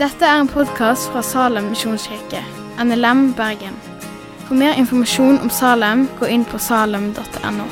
Dette 0.00 0.24
er 0.24 0.38
en 0.40 0.48
podkast 0.48 1.10
fra 1.12 1.20
Salem 1.20 1.66
misjonskirke, 1.74 2.40
NLM 2.80 3.34
Bergen. 3.36 3.74
For 4.46 4.56
mer 4.56 4.78
informasjon 4.80 5.36
om 5.44 5.50
Salem, 5.52 6.06
gå 6.16 6.30
inn 6.32 6.46
på 6.48 6.56
salem.no. 6.56 7.66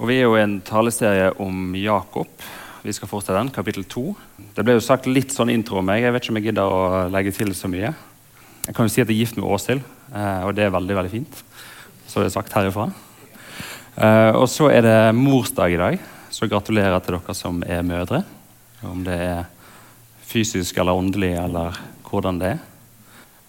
Og 0.00 0.08
Vi 0.08 0.16
er 0.16 0.22
jo 0.24 0.36
i 0.38 0.44
en 0.44 0.60
taleserie 0.64 1.32
om 1.42 1.74
Jakob. 1.76 2.30
Vi 2.86 2.94
skal 2.96 3.10
fortsette 3.10 3.36
den, 3.36 3.50
kapittel 3.52 3.84
2. 3.84 4.04
Det 4.54 4.64
ble 4.64 4.78
jo 4.78 4.86
sagt 4.86 5.10
litt 5.10 5.34
sånn 5.34 5.50
intro 5.52 5.82
om 5.82 5.90
meg. 5.90 6.06
Jeg 6.06 6.14
vet 6.14 6.24
ikke 6.24 6.32
om 6.32 6.40
jeg 6.40 6.48
gidder 6.48 6.78
å 6.78 7.02
legge 7.12 7.34
til 7.36 7.52
så 7.58 7.68
mye. 7.68 7.92
Jeg 8.66 8.76
kan 8.76 8.86
jo 8.86 8.92
si 8.92 9.00
at 9.00 9.08
jeg 9.08 9.16
er 9.16 9.22
gift 9.22 9.38
med 9.38 9.48
Åshild, 9.48 9.84
eh, 10.12 10.42
og 10.44 10.52
det 10.56 10.66
er 10.66 10.74
veldig 10.74 10.96
veldig 10.98 11.12
fint. 11.12 11.38
Så 12.06 12.20
er 12.20 12.28
det 12.28 12.34
sagt 12.34 12.52
herifra. 12.52 12.90
Eh, 13.96 14.32
og 14.36 14.46
så 14.50 14.68
er 14.70 14.84
det 14.84 14.98
morsdag 15.16 15.74
i 15.74 15.80
dag, 15.80 15.98
så 16.30 16.48
gratulerer 16.50 17.00
til 17.02 17.16
dere 17.16 17.36
som 17.36 17.62
er 17.66 17.86
mødre. 17.86 18.22
Om 18.86 19.02
det 19.06 19.16
er 19.16 19.48
fysisk 20.30 20.78
eller 20.78 20.96
åndelig, 20.96 21.32
eller 21.40 21.78
hvordan 22.06 22.38
det 22.40 22.54
er. 22.54 22.60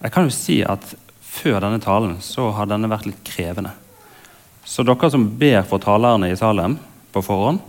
Jeg 0.01 0.15
kan 0.15 0.25
jo 0.25 0.33
si 0.33 0.61
at 0.65 0.95
før 1.21 1.59
denne 1.61 1.81
talen 1.83 2.17
så 2.25 2.49
har 2.55 2.69
denne 2.69 2.89
vært 2.91 3.07
litt 3.09 3.21
krevende. 3.27 3.75
Så 4.65 4.85
dere 4.87 5.11
som 5.13 5.27
ber 5.37 5.61
for 5.67 5.83
talerne 5.83 6.31
i 6.31 6.39
Salem 6.39 6.77
på 7.11 7.23
forhånd, 7.25 7.61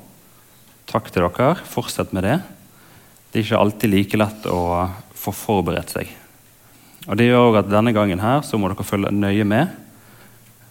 takk 0.88 1.10
til 1.12 1.26
dere. 1.26 1.54
Fortsett 1.68 2.14
med 2.16 2.26
det. 2.28 2.40
Det 3.32 3.40
er 3.40 3.46
ikke 3.46 3.62
alltid 3.64 3.92
like 3.92 4.20
lett 4.20 4.48
å 4.50 4.62
få 5.16 5.32
forberedt 5.34 5.94
seg. 5.94 6.10
Og 7.08 7.16
Det 7.18 7.26
gjør 7.26 7.48
også 7.48 7.62
at 7.64 7.70
denne 7.72 7.92
gangen 7.94 8.20
her 8.22 8.44
så 8.46 8.58
må 8.58 8.70
dere 8.70 8.86
følge 8.86 9.10
nøye 9.14 9.46
med. 9.48 9.72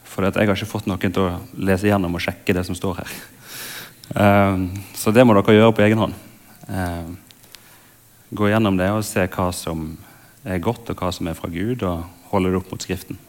For 0.08 0.28
jeg 0.28 0.36
har 0.36 0.56
ikke 0.56 0.70
fått 0.70 0.88
noen 0.88 1.12
til 1.12 1.28
å 1.28 1.40
lese 1.60 1.88
gjennom 1.88 2.16
og 2.16 2.24
sjekke 2.24 2.56
det 2.56 2.64
som 2.68 2.78
står 2.78 3.02
her. 3.02 3.18
Um, 4.12 4.66
så 4.96 5.12
det 5.16 5.24
må 5.24 5.36
dere 5.38 5.56
gjøre 5.56 5.76
på 5.76 5.84
egen 5.86 6.02
hånd. 6.02 6.16
Um, 6.68 7.14
gå 8.36 8.50
gjennom 8.52 8.80
det 8.80 8.90
og 8.92 9.06
se 9.08 9.24
hva 9.28 9.50
som 9.56 9.94
er 10.44 10.64
godt, 10.64 10.90
og 10.92 11.00
hva 11.00 11.12
som 11.16 11.28
er 11.28 11.38
fra 11.38 11.52
Gud, 11.52 11.84
og 11.88 12.32
holde 12.32 12.52
det 12.52 12.60
opp 12.60 12.72
mot 12.74 12.84
Skriften. 12.84 13.20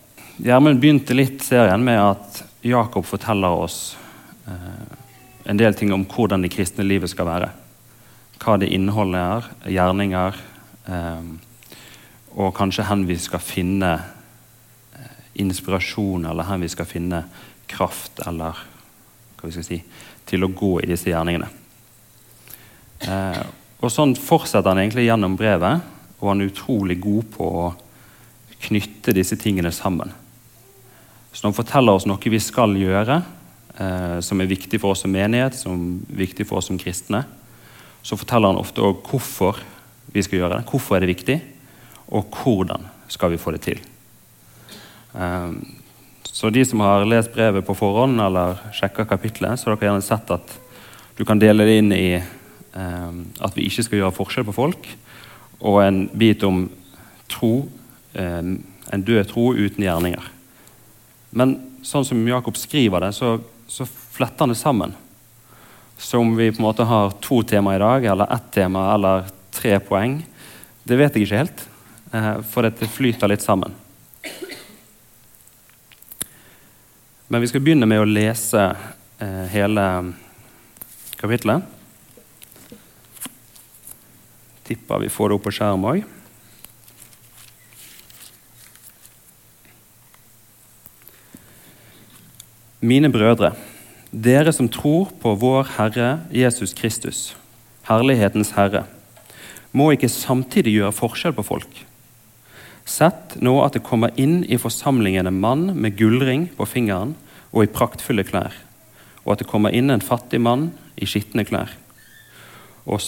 Gjermund 0.42 0.80
begynte 0.83 1.14
litt 1.14 1.42
serien 1.45 1.83
med 1.84 2.00
at 2.00 2.42
Jakob 2.67 3.06
forteller 3.06 3.62
oss 3.62 3.97
uh, 4.47 4.86
en 5.47 5.58
del 5.58 5.75
ting 5.78 5.92
om 5.95 6.06
hvordan 6.08 6.42
det 6.42 6.53
kristne 6.55 6.86
livet 6.86 7.11
skal 7.11 7.28
være. 7.28 7.50
Hva 8.42 8.58
det 8.58 8.70
inneholder, 8.75 9.47
gjerninger. 9.70 10.39
Um, 10.86 11.36
og 12.34 12.55
kanskje 12.56 12.86
hen 12.88 13.06
vi 13.08 13.19
skal 13.20 13.42
finne 13.44 13.92
eh, 14.97 15.16
inspirasjon, 15.42 16.27
eller 16.28 16.48
hen 16.48 16.64
vi 16.64 16.70
skal 16.72 16.89
finne 16.89 17.24
kraft 17.70 18.22
eller 18.27 18.62
hva 19.36 19.48
vi 19.48 19.55
skal 19.56 19.66
si, 19.66 19.80
til 20.28 20.47
å 20.47 20.52
gå 20.55 20.77
i 20.83 20.89
disse 20.89 21.11
gjerningene. 21.11 21.50
Eh, 23.08 23.42
og 23.83 23.91
Sånn 23.91 24.14
fortsetter 24.14 24.70
han 24.70 24.80
egentlig 24.84 25.08
gjennom 25.08 25.36
brevet, 25.39 25.83
og 26.22 26.28
han 26.30 26.42
er 26.42 26.52
utrolig 26.52 27.00
god 27.02 27.30
på 27.34 27.48
å 27.64 27.69
knytte 28.62 29.14
disse 29.17 29.36
tingene 29.41 29.72
sammen. 29.74 30.12
Så 31.33 31.42
når 31.42 31.50
han 31.50 31.58
forteller 31.58 31.98
oss 31.98 32.06
noe 32.06 32.30
vi 32.30 32.39
skal 32.42 32.77
gjøre, 32.78 33.22
eh, 33.74 34.19
som 34.22 34.41
er 34.41 34.50
viktig 34.50 34.78
for 34.80 34.94
oss 34.94 35.02
som 35.02 35.12
menighet, 35.12 35.58
som 35.58 35.74
er 36.06 36.20
viktig 36.22 36.46
for 36.46 36.61
oss 36.61 36.70
som 36.70 36.78
kristne, 36.78 37.24
så 38.02 38.19
forteller 38.19 38.52
han 38.52 38.61
ofte 38.61 38.83
òg 38.84 39.02
hvorfor 39.08 39.58
vi 40.12 40.22
skal 40.22 40.39
gjøre 40.39 40.61
det. 40.61 40.69
Hvorfor 40.70 40.96
er 40.96 41.05
det 41.05 41.12
viktig? 41.14 41.39
Og 42.08 42.34
hvordan 42.42 42.89
skal 43.12 43.33
vi 43.33 43.41
få 43.41 43.55
det 43.55 43.62
til. 43.67 43.81
Um, 45.12 45.61
så 46.22 46.50
de 46.50 46.64
som 46.64 46.81
har 46.81 47.05
lest 47.05 47.33
brevet 47.34 47.67
på 47.67 47.77
forhånd 47.77 48.20
eller 48.25 48.56
sjekka 48.72 49.05
kapitlet, 49.08 49.61
så 49.61 49.69
har 49.69 49.77
dere 49.77 49.91
gjerne 49.91 50.05
sett 50.06 50.33
at 50.33 50.55
du 51.19 51.27
kan 51.28 51.41
dele 51.41 51.67
det 51.69 51.78
inn 51.83 51.92
i 51.92 52.07
um, 52.73 53.27
at 53.39 53.57
vi 53.57 53.67
ikke 53.68 53.85
skal 53.85 54.01
gjøre 54.01 54.17
forskjell 54.17 54.46
på 54.48 54.57
folk, 54.57 54.89
og 55.61 55.83
en 55.85 56.07
bit 56.18 56.42
om 56.48 56.64
tro, 57.30 57.68
um, 58.17 58.55
en 58.92 59.05
død 59.05 59.29
tro 59.30 59.51
uten 59.52 59.84
gjerninger. 59.84 60.33
Men 61.36 61.58
sånn 61.84 62.07
som 62.07 62.24
Jakob 62.29 62.57
skriver 62.61 63.05
det, 63.05 63.13
så, 63.17 63.36
så 63.69 63.86
fletter 63.86 64.46
han 64.46 64.55
det 64.55 64.61
sammen. 64.61 64.96
Så 66.01 66.19
om 66.19 66.33
vi 66.36 66.51
på 66.51 66.58
en 66.61 66.67
måte 66.67 66.86
har 66.89 67.13
to 67.23 67.42
tema 67.46 67.77
i 67.77 67.83
dag, 67.83 68.05
eller 68.14 68.33
ett 68.34 68.48
tema, 68.55 68.89
eller 68.95 69.29
tre 69.55 69.77
poeng, 69.84 70.19
det 70.83 70.98
vet 70.98 71.14
jeg 71.14 71.29
ikke 71.29 71.42
helt. 71.45 71.63
Eh, 72.12 72.40
for 72.45 72.67
dette 72.67 72.89
flyter 72.89 73.30
litt 73.30 73.40
sammen. 73.40 73.73
Men 77.33 77.40
vi 77.40 77.48
skal 77.48 77.62
begynne 77.64 77.89
med 77.89 78.02
å 78.02 78.08
lese 78.08 78.64
eh, 79.17 79.45
hele 79.48 79.84
kapittelet. 81.17 81.64
Tipper 84.68 85.01
vi 85.01 85.08
får 85.12 85.30
det 85.30 85.39
opp 85.39 85.46
på 85.46 85.52
skjerm 85.56 85.86
òg. 85.89 86.02
Mine 92.83 93.08
brødre, 93.14 93.55
dere 94.11 94.52
som 94.52 94.68
tror 94.68 95.14
på 95.22 95.33
vår 95.40 95.70
Herre 95.78 96.11
Jesus 96.34 96.74
Kristus, 96.77 97.22
Herlighetens 97.89 98.52
Herre, 98.58 98.84
må 99.72 99.89
ikke 99.95 100.11
samtidig 100.12 100.74
gjøre 100.77 100.96
forskjell 100.98 101.36
på 101.39 101.46
folk. 101.46 101.83
Sett 102.89 103.37
nå 103.41 103.55
at 103.63 103.77
det 103.77 103.85
kommer 103.87 104.13
inn 104.19 104.43
i 104.45 104.59
forsamlingen 104.59 105.29
en 105.29 105.41
mann 105.41 105.69
med 105.79 105.97
gullring 105.98 106.48
på 106.57 106.67
fingeren 106.67 107.15
og 107.53 107.65
i 107.65 107.70
praktfulle 107.70 108.25
klær, 108.27 108.55
og 109.23 109.35
at 109.35 109.43
det 109.43 109.51
kommer 109.51 109.75
inn 109.75 109.93
en 109.93 110.03
fattig 110.03 110.41
mann 110.43 110.70
i 110.97 111.07
skitne 111.09 111.45
klær. 111.47 111.70
Og, 112.85 112.98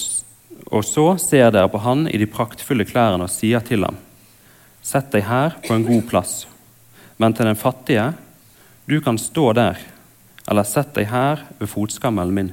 og 0.70 0.84
så 0.86 1.06
ser 1.18 1.50
dere 1.50 1.70
på 1.72 1.82
han 1.82 2.06
i 2.06 2.20
de 2.20 2.30
praktfulle 2.30 2.86
klærne 2.86 3.26
og 3.26 3.32
sier 3.32 3.64
til 3.66 3.86
ham, 3.86 3.98
Sett 4.84 5.08
deg 5.14 5.24
her 5.24 5.54
på 5.64 5.72
en 5.72 5.86
god 5.86 6.02
plass. 6.10 6.32
Men 7.16 7.32
til 7.32 7.48
den 7.48 7.56
fattige, 7.56 8.10
du 8.84 8.98
kan 9.00 9.16
stå 9.16 9.46
der, 9.56 9.78
eller 10.44 10.66
sett 10.68 10.90
deg 10.92 11.08
her 11.08 11.46
ved 11.56 11.70
fotskammelen 11.72 12.34
min. 12.36 12.50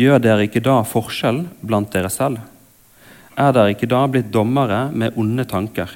Gjør 0.00 0.22
dere 0.24 0.46
ikke 0.46 0.62
da 0.64 0.78
forskjell 0.88 1.42
blant 1.60 1.92
dere 1.92 2.08
selv? 2.08 2.40
Er 3.38 3.52
dere 3.54 3.74
ikke 3.74 3.88
da 3.90 4.04
blitt 4.10 4.32
dommere 4.34 4.88
med 4.92 5.16
onde 5.18 5.46
tanker? 5.48 5.92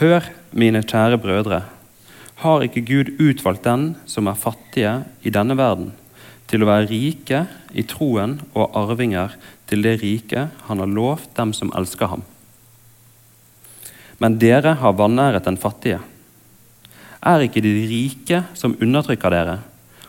Hør, 0.00 0.24
mine 0.52 0.82
kjære 0.84 1.18
brødre, 1.20 1.62
har 2.42 2.64
ikke 2.64 2.84
Gud 2.84 3.12
utvalgt 3.20 3.64
den 3.64 3.94
som 4.08 4.28
er 4.28 4.36
fattige 4.36 4.92
i 5.24 5.32
denne 5.32 5.56
verden, 5.56 5.94
til 6.46 6.62
å 6.62 6.68
være 6.68 6.90
rike 6.90 7.46
i 7.72 7.84
troen 7.88 8.36
og 8.52 8.76
arvinger 8.76 9.34
til 9.66 9.82
det 9.82 9.96
rike 10.02 10.46
han 10.68 10.82
har 10.82 10.92
lovt 10.92 11.32
dem 11.38 11.54
som 11.56 11.72
elsker 11.76 12.12
ham? 12.12 12.26
Men 14.20 14.38
dere 14.40 14.76
har 14.80 14.96
vanæret 14.96 15.44
den 15.44 15.58
fattige. 15.60 16.00
Er 17.24 17.42
ikke 17.44 17.60
det 17.64 17.72
de 17.74 17.88
rike 17.90 18.44
som 18.54 18.76
undertrykker 18.80 19.32
dere, 19.32 19.58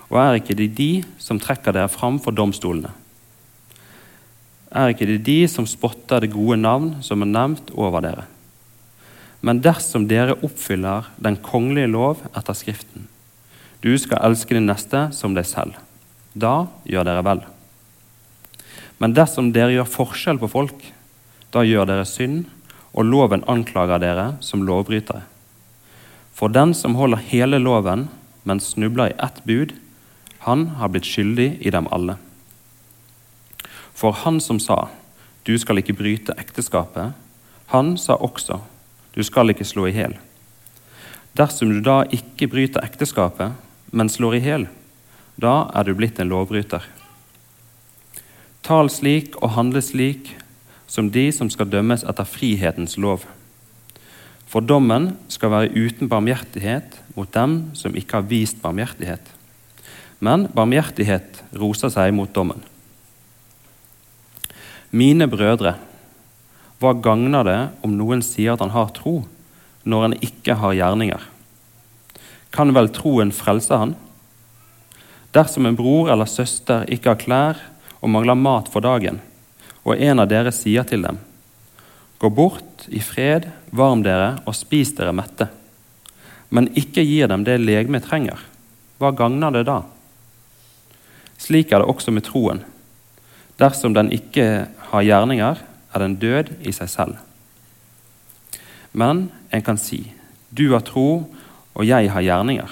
og 0.07 0.19
er 0.21 0.39
ikke 0.39 0.55
det 0.55 0.69
de 0.77 0.91
som 1.19 1.39
trekker 1.39 1.75
dere 1.75 1.91
fram 1.91 2.19
for 2.23 2.35
domstolene? 2.35 2.91
Er 4.71 4.91
ikke 4.91 5.07
det 5.07 5.21
de 5.27 5.41
som 5.49 5.67
spotter 5.67 6.23
det 6.23 6.33
gode 6.33 6.57
navn 6.59 6.97
som 7.05 7.23
er 7.23 7.31
nevnt 7.31 7.71
over 7.75 8.03
dere. 8.03 8.25
Men 9.41 9.61
dersom 9.63 10.07
dere 10.09 10.37
oppfyller 10.43 11.11
den 11.21 11.37
kongelige 11.43 11.91
lov 11.91 12.23
etter 12.33 12.57
Skriften, 12.57 13.07
du 13.81 13.93
skal 14.01 14.23
elske 14.25 14.57
din 14.57 14.67
neste 14.67 15.07
som 15.13 15.35
deg 15.37 15.45
selv, 15.47 15.77
da 16.33 16.67
gjør 16.89 17.05
dere 17.07 17.23
vel. 17.25 17.43
Men 18.97 19.13
dersom 19.13 19.51
dere 19.53 19.75
gjør 19.75 19.91
forskjell 19.93 20.41
på 20.41 20.49
folk, 20.51 20.77
da 21.53 21.63
gjør 21.63 21.87
dere 21.87 22.07
synd, 22.09 22.45
og 22.97 23.05
loven 23.05 23.43
anklager 23.45 24.01
dere 24.01 24.29
som 24.41 24.63
lovbrytere. 24.65 25.21
For 26.33 26.49
den 26.53 26.73
som 26.77 26.97
holder 26.97 27.21
hele 27.29 27.59
loven, 27.61 28.07
men 28.43 28.61
snubler 28.63 29.13
i 29.13 29.19
ett 29.21 29.43
bud, 29.45 29.75
han 30.45 30.67
har 30.79 30.89
blitt 30.93 31.05
skyldig 31.05 31.49
i 31.61 31.73
dem 31.73 31.89
alle. 31.93 32.17
For 33.97 34.13
han 34.13 34.39
som 34.39 34.59
sa, 34.59 34.89
'Du 35.43 35.57
skal 35.57 35.77
ikke 35.77 35.97
bryte 35.97 36.33
ekteskapet', 36.37 37.13
han 37.67 37.97
sa 37.97 38.13
også, 38.13 38.59
'Du 39.15 39.23
skal 39.23 39.49
ikke 39.49 39.65
slå 39.65 39.87
i 39.87 39.91
hjel'. 39.91 40.17
Dersom 41.37 41.69
du 41.69 41.81
da 41.81 42.03
ikke 42.11 42.47
bryter 42.47 42.81
ekteskapet, 42.81 43.51
men 43.91 44.09
slår 44.09 44.33
i 44.33 44.39
hjel, 44.39 44.67
da 45.41 45.69
er 45.75 45.83
du 45.83 45.93
blitt 45.93 46.19
en 46.19 46.29
lovbryter. 46.29 46.81
Tal 48.63 48.89
slik 48.89 49.35
og 49.41 49.53
handle 49.55 49.81
slik 49.81 50.33
som 50.87 51.11
de 51.11 51.31
som 51.31 51.49
skal 51.49 51.69
dømmes 51.69 52.03
etter 52.03 52.25
frihetens 52.25 52.97
lov. 52.97 53.25
For 54.47 54.65
dommen 54.65 55.17
skal 55.29 55.51
være 55.51 55.75
uten 55.75 56.09
barmhjertighet 56.09 56.97
mot 57.15 57.29
dem 57.33 57.69
som 57.77 57.95
ikke 57.95 58.21
har 58.21 58.29
vist 58.31 58.61
barmhjertighet. 58.61 59.21
Men 60.19 60.47
barmhjertighet 60.55 61.43
roser 61.53 61.93
seg 61.93 62.15
mot 62.15 62.33
dommen. 62.33 62.63
Mine 64.91 65.27
brødre, 65.27 65.73
hva 66.79 66.93
gagner 67.03 67.43
det 67.43 67.57
om 67.83 67.95
noen 67.97 68.21
sier 68.23 68.53
at 68.53 68.61
han 68.63 68.71
har 68.71 68.93
tro, 68.95 69.25
når 69.83 70.03
han 70.05 70.15
ikke 70.23 70.55
har 70.61 70.75
gjerninger? 70.77 71.23
Kan 72.55 72.71
vel 72.75 72.87
troen 72.95 73.33
frelse 73.35 73.75
han? 73.75 73.95
Dersom 75.35 75.67
en 75.67 75.75
bror 75.75 76.11
eller 76.13 76.29
søster 76.29 76.87
ikke 76.87 77.11
har 77.11 77.19
klær 77.19 77.59
og 77.99 78.13
mangler 78.13 78.39
mat 78.39 78.71
for 78.71 78.85
dagen, 78.85 79.19
og 79.83 79.99
en 79.99 80.23
av 80.23 80.29
dere 80.31 80.53
sier 80.55 80.87
til 80.87 81.03
dem:" 81.03 81.19
Gå 82.17 82.29
bort 82.33 82.87
i 82.87 82.99
fred, 83.03 83.51
varm 83.69 84.01
dere 84.01 84.39
og 84.47 84.55
spis 84.55 84.95
dere 84.95 85.13
mette, 85.13 85.49
men 86.49 86.71
ikke 86.79 87.03
gir 87.03 87.27
dem 87.27 87.43
det 87.43 87.59
legemet 87.59 88.07
trenger, 88.07 88.39
hva 88.97 89.11
gagner 89.11 89.51
det 89.51 89.67
da? 89.67 89.81
Slik 91.37 91.71
er 91.71 91.83
det 91.83 91.91
også 91.91 92.11
med 92.11 92.25
troen. 92.25 92.63
Dersom 93.57 93.93
den 93.93 94.09
ikke 94.13 94.67
har 94.91 95.05
gjerninger, 95.05 95.63
er 95.93 96.03
den 96.03 96.17
død 96.21 96.53
i 96.67 96.73
seg 96.75 96.91
selv. 96.91 97.17
Men 98.97 99.27
en 99.53 99.63
kan 99.63 99.79
si, 99.79 100.11
du 100.49 100.69
har 100.73 100.85
tro, 100.87 101.27
og 101.77 101.85
jeg 101.85 102.09
har 102.11 102.25
gjerninger. 102.25 102.71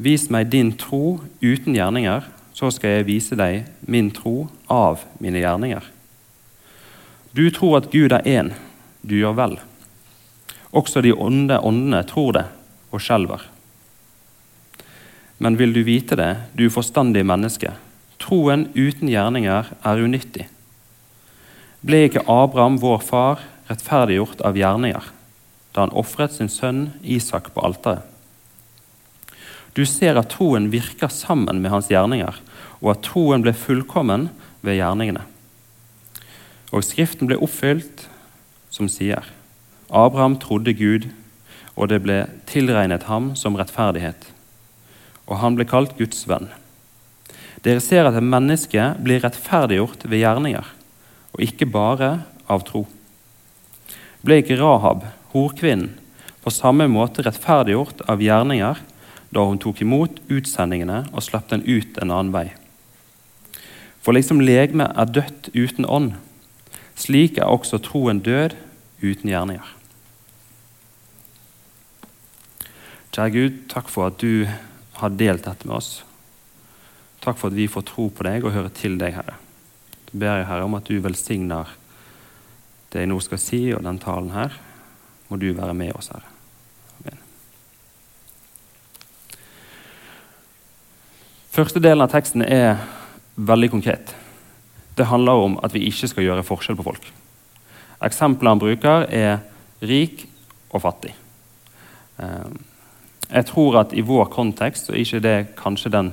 Vis 0.00 0.26
meg 0.32 0.50
din 0.50 0.72
tro 0.78 1.20
uten 1.42 1.76
gjerninger, 1.76 2.24
så 2.54 2.70
skal 2.70 2.98
jeg 2.98 3.08
vise 3.08 3.36
deg 3.38 3.66
min 3.90 4.10
tro 4.14 4.48
av 4.70 5.02
mine 5.22 5.42
gjerninger. 5.42 5.82
Du 7.34 7.48
tror 7.50 7.80
at 7.80 7.90
Gud 7.90 8.14
er 8.14 8.26
én, 8.30 8.52
du 9.02 9.16
gjør 9.18 9.34
vel. 9.38 9.56
Også 10.74 11.02
de 11.02 11.12
onde 11.12 11.58
åndene 11.58 12.02
tror 12.06 12.32
det 12.36 12.46
og 12.94 13.02
skjelver. 13.02 13.42
Men 15.42 15.58
vil 15.58 15.74
du 15.74 15.82
vite 15.86 16.16
det, 16.18 16.30
du 16.54 16.68
forstandige 16.70 17.26
menneske, 17.26 17.74
troen 18.22 18.68
uten 18.74 19.10
gjerninger 19.10 19.70
er 19.74 20.04
unyttig. 20.04 20.48
Ble 21.84 22.06
ikke 22.06 22.24
Abraham, 22.30 22.78
vår 22.80 23.02
far, 23.04 23.44
rettferdiggjort 23.68 24.44
av 24.44 24.56
gjerninger 24.58 25.12
da 25.74 25.82
han 25.82 25.94
ofret 25.98 26.30
sin 26.30 26.50
sønn 26.52 26.84
Isak 27.02 27.50
på 27.54 27.62
alteret? 27.66 28.04
Du 29.74 29.82
ser 29.90 30.14
at 30.14 30.30
troen 30.30 30.68
virker 30.70 31.10
sammen 31.10 31.58
med 31.58 31.72
hans 31.72 31.88
gjerninger, 31.90 32.36
og 32.78 32.90
at 32.92 33.02
troen 33.08 33.42
ble 33.42 33.50
fullkommen 33.58 34.28
ved 34.62 34.78
gjerningene. 34.78 35.24
Og 36.70 36.86
Skriften 36.86 37.26
ble 37.26 37.40
oppfylt, 37.42 38.06
som 38.70 38.86
sier 38.90 39.26
Abraham 39.90 40.38
trodde 40.38 40.76
Gud, 40.78 41.08
og 41.74 41.90
det 41.90 42.04
ble 42.06 42.20
tilregnet 42.46 43.08
ham 43.10 43.32
som 43.38 43.58
rettferdighet. 43.58 44.30
Og 45.26 45.40
han 45.42 45.58
ble 45.58 45.66
kalt 45.66 45.98
Guds 45.98 46.22
venn. 46.30 46.52
Dere 47.64 47.80
ser 47.80 48.04
at 48.04 48.16
et 48.18 48.24
menneske 48.24 48.90
blir 49.00 49.22
rettferdiggjort 49.24 50.04
ved 50.04 50.20
gjerninger, 50.20 50.66
og 51.32 51.44
ikke 51.46 51.68
bare 51.72 52.10
av 52.50 52.64
tro. 52.68 52.84
Ble 54.24 54.42
ikke 54.42 54.58
Rahab, 54.60 55.06
horkvinnen, 55.32 55.94
på 56.44 56.52
samme 56.52 56.84
måte 56.92 57.24
rettferdiggjort 57.24 58.04
av 58.10 58.20
gjerninger 58.20 58.82
da 59.34 59.46
hun 59.48 59.58
tok 59.58 59.80
imot 59.80 60.20
utsendingene 60.28 61.06
og 61.10 61.24
slapp 61.24 61.48
den 61.50 61.64
ut 61.64 61.96
en 61.98 62.12
annen 62.12 62.34
vei. 62.34 62.46
For 64.04 64.12
liksom 64.12 64.42
legemet 64.44 64.92
er 65.00 65.08
dødt 65.08 65.48
uten 65.56 65.88
ånd, 65.88 66.12
slik 67.00 67.40
er 67.40 67.48
også 67.48 67.80
troen 67.80 68.20
død 68.20 68.52
uten 69.00 69.32
gjerninger. 69.32 69.70
Kjære 73.14 73.32
Gud, 73.32 73.60
takk 73.70 73.88
for 73.88 74.10
at 74.10 74.20
du 74.20 74.44
har 75.00 75.16
delt 75.16 75.46
dette 75.46 75.64
med 75.64 75.78
oss. 75.80 76.02
Takk 77.24 77.40
for 77.40 77.48
at 77.48 77.56
vi 77.56 77.70
får 77.70 77.86
tro 77.88 78.10
på 78.12 78.26
deg 78.26 78.44
og 78.44 78.52
høre 78.52 78.72
til 78.76 78.98
deg, 79.00 79.16
Herre. 79.16 79.38
Så 80.10 80.20
ber 80.20 80.38
jeg 80.38 80.48
Herre 80.50 80.68
om 80.68 80.76
at 80.76 80.88
du 80.88 80.98
velsigner 81.00 81.72
det 82.92 83.02
jeg 83.02 83.10
nå 83.10 83.16
skal 83.24 83.40
si, 83.42 83.64
og 83.74 83.82
den 83.82 83.98
talen 83.98 84.30
her. 84.34 84.54
Må 85.30 85.40
du 85.40 85.48
være 85.56 85.74
med 85.74 85.96
oss, 85.96 86.12
Herre. 86.12 86.34
Første 91.54 91.78
delen 91.78 92.02
av 92.02 92.10
teksten 92.10 92.42
er 92.42 92.80
veldig 93.38 93.68
konkret. 93.70 94.10
Det 94.98 95.06
handler 95.06 95.38
om 95.38 95.52
at 95.62 95.74
vi 95.74 95.84
ikke 95.86 96.08
skal 96.10 96.26
gjøre 96.26 96.46
forskjell 96.46 96.74
på 96.80 96.86
folk. 96.88 97.04
Eksemplene 98.02 98.56
han 98.56 98.62
bruker, 98.62 99.06
er 99.06 99.38
rik 99.86 100.24
og 100.74 100.82
fattig. 100.82 101.12
Eh, 102.18 102.56
jeg 103.28 103.46
tror 103.52 103.78
at 103.84 103.94
i 103.94 104.02
vår 104.02 104.26
kontekst 104.34 104.90
så 104.90 104.96
er 104.96 105.04
ikke 105.04 105.22
det 105.22 105.36
kanskje 105.60 105.94
den 105.94 106.10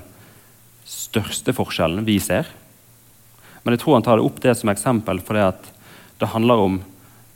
største 0.91 1.53
forskjellen 1.55 2.05
vi 2.07 2.17
ser. 2.19 2.49
Men 3.63 3.75
jeg 3.75 3.83
tror 3.83 3.97
han 3.97 4.05
tar 4.05 4.19
det 4.19 4.27
opp 4.27 4.39
det 4.43 4.55
som 4.59 4.71
eksempel 4.71 5.21
fordi 5.23 5.49
det 6.21 6.29
handler 6.33 6.63
om 6.65 6.79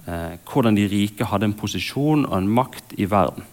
eh, 0.06 0.38
hvordan 0.46 0.78
de 0.78 0.88
rike 0.90 1.28
hadde 1.30 1.50
en 1.50 1.57
posisjon 1.57 2.25
og 2.28 2.38
en 2.38 2.50
makt 2.60 2.96
i 3.00 3.07
verden. 3.10 3.46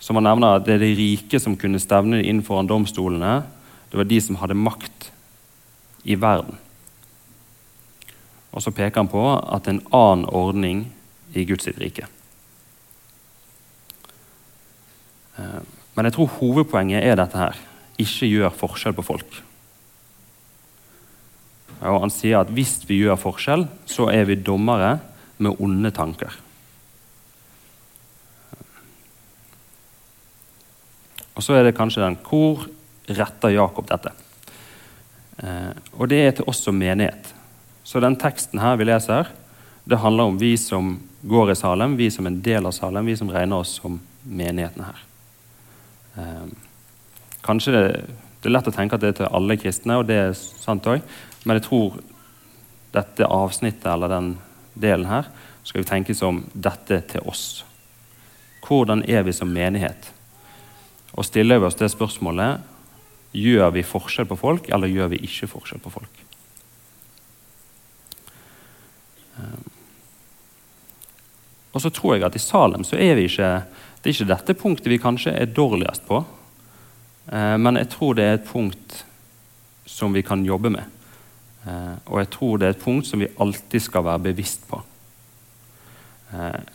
Som 0.00 0.16
han 0.16 0.24
nevner, 0.24 0.62
Det 0.64 0.74
er 0.74 0.78
de 0.78 0.94
rike 0.96 1.40
som 1.40 1.56
kunne 1.56 1.80
stevne 1.80 2.22
inn 2.24 2.42
foran 2.42 2.68
domstolene. 2.68 3.42
Det 3.90 3.98
var 3.98 4.08
de 4.08 4.20
som 4.20 4.36
hadde 4.40 4.56
makt 4.56 5.10
i 6.04 6.14
verden. 6.14 6.56
Og 8.52 8.62
så 8.62 8.72
peker 8.72 9.02
han 9.02 9.10
på 9.10 9.22
at 9.36 9.64
det 9.64 9.74
er 9.74 9.78
en 9.78 9.92
annen 9.92 10.24
ordning 10.26 10.86
i 11.34 11.44
Guds 11.44 11.68
rike. 11.78 12.08
Eh, 15.36 15.60
men 15.94 16.08
jeg 16.08 16.16
tror 16.16 16.32
hovedpoenget 16.38 17.04
er 17.04 17.20
dette 17.20 17.38
her. 17.38 17.60
Ikke 18.00 18.28
gjør 18.30 18.54
forskjell 18.56 18.96
på 18.96 19.04
folk. 19.04 19.40
Og 21.80 22.02
han 22.04 22.12
sier 22.12 22.42
at 22.42 22.52
hvis 22.52 22.78
vi 22.88 23.00
gjør 23.00 23.20
forskjell, 23.20 23.64
så 23.88 24.10
er 24.12 24.26
vi 24.28 24.40
dommere 24.40 24.98
med 25.40 25.60
onde 25.64 25.92
tanker. 25.96 26.34
Og 31.36 31.44
så 31.44 31.56
er 31.56 31.64
det 31.64 31.76
kanskje 31.78 32.04
den 32.04 32.18
Hvor 32.20 32.66
retter 33.08 33.54
Jakob 33.54 33.88
dette? 33.88 34.12
Eh, 35.40 35.72
og 35.96 36.10
det 36.12 36.18
er 36.20 36.34
til 36.36 36.48
oss 36.50 36.60
som 36.66 36.76
menighet. 36.76 37.32
Så 37.82 38.00
den 38.00 38.18
teksten 38.20 38.60
her 38.60 38.76
vi 38.76 38.84
leser, 38.84 39.30
det 39.88 39.98
handler 39.98 40.28
om 40.28 40.38
vi 40.38 40.52
som 40.60 40.98
går 41.22 41.52
i 41.52 41.56
Salem, 41.56 41.96
vi 41.96 42.10
som 42.12 42.28
en 42.28 42.42
del 42.44 42.68
av 42.68 42.76
Salem, 42.76 43.08
vi 43.08 43.16
som 43.16 43.30
regner 43.32 43.64
oss 43.64 43.78
som 43.80 43.96
menigheten 44.22 44.84
her. 44.84 45.00
Eh, 46.20 46.44
kanskje 47.44 47.74
det, 47.74 47.84
det, 48.40 48.48
er 48.48 48.54
lett 48.54 48.70
å 48.70 48.74
tenke 48.74 48.96
at 48.96 49.02
det 49.02 49.12
er 49.12 49.18
til 49.20 49.34
alle 49.34 49.56
kristne, 49.60 49.98
og 50.00 50.06
det 50.08 50.18
er 50.20 50.32
sant 50.36 50.86
òg, 50.90 51.04
men 51.44 51.58
jeg 51.58 51.66
tror 51.68 52.00
dette 52.94 53.28
avsnittet 53.28 53.88
eller 53.92 54.10
den 54.12 54.32
delen 54.74 55.08
her 55.10 55.28
skal 55.64 55.82
vi 55.82 55.88
tenke 55.88 56.16
som 56.16 56.42
dette 56.52 57.02
til 57.10 57.26
oss. 57.28 57.62
Hvordan 58.66 59.04
er 59.08 59.24
vi 59.26 59.34
som 59.36 59.50
menighet? 59.52 60.10
Og 61.16 61.26
stiller 61.26 61.60
vi 61.60 61.68
oss 61.68 61.78
det 61.78 61.90
spørsmålet 61.92 62.66
gjør 63.36 63.70
vi 63.74 63.86
forskjell 63.86 64.26
på 64.30 64.38
folk, 64.38 64.68
eller 64.74 64.90
gjør 64.90 65.12
vi 65.12 65.22
ikke 65.26 65.48
forskjell 65.50 65.82
på 65.82 65.92
folk. 65.92 66.24
Ehm. 69.38 69.68
Og 71.70 71.82
så 71.84 71.92
tror 71.94 72.16
jeg 72.16 72.26
at 72.26 72.34
i 72.34 72.42
Salem 72.42 72.82
så 72.86 72.98
er 72.98 73.14
vi 73.18 73.28
ikke 73.30 73.52
det 74.00 74.08
er 74.08 74.14
ikke 74.16 74.32
dette 74.32 74.54
punktet 74.56 74.88
vi 74.88 74.96
kanskje 75.00 75.32
er 75.36 75.50
dårligst 75.52 76.06
på, 76.08 76.22
men 77.30 77.78
jeg 77.78 77.86
tror 77.92 78.16
det 78.18 78.24
er 78.26 78.32
et 78.40 78.46
punkt 78.48 79.04
som 79.86 80.14
vi 80.14 80.22
kan 80.26 80.42
jobbe 80.42 80.72
med. 80.74 80.82
Ehm, 81.62 82.00
og 82.06 82.18
jeg 82.18 82.30
tror 82.34 82.58
det 82.58 82.66
er 82.66 82.74
et 82.74 82.82
punkt 82.82 83.06
som 83.06 83.22
vi 83.22 83.28
alltid 83.38 83.84
skal 83.84 84.02
være 84.06 84.24
bevisst 84.30 84.66
på. 84.70 84.80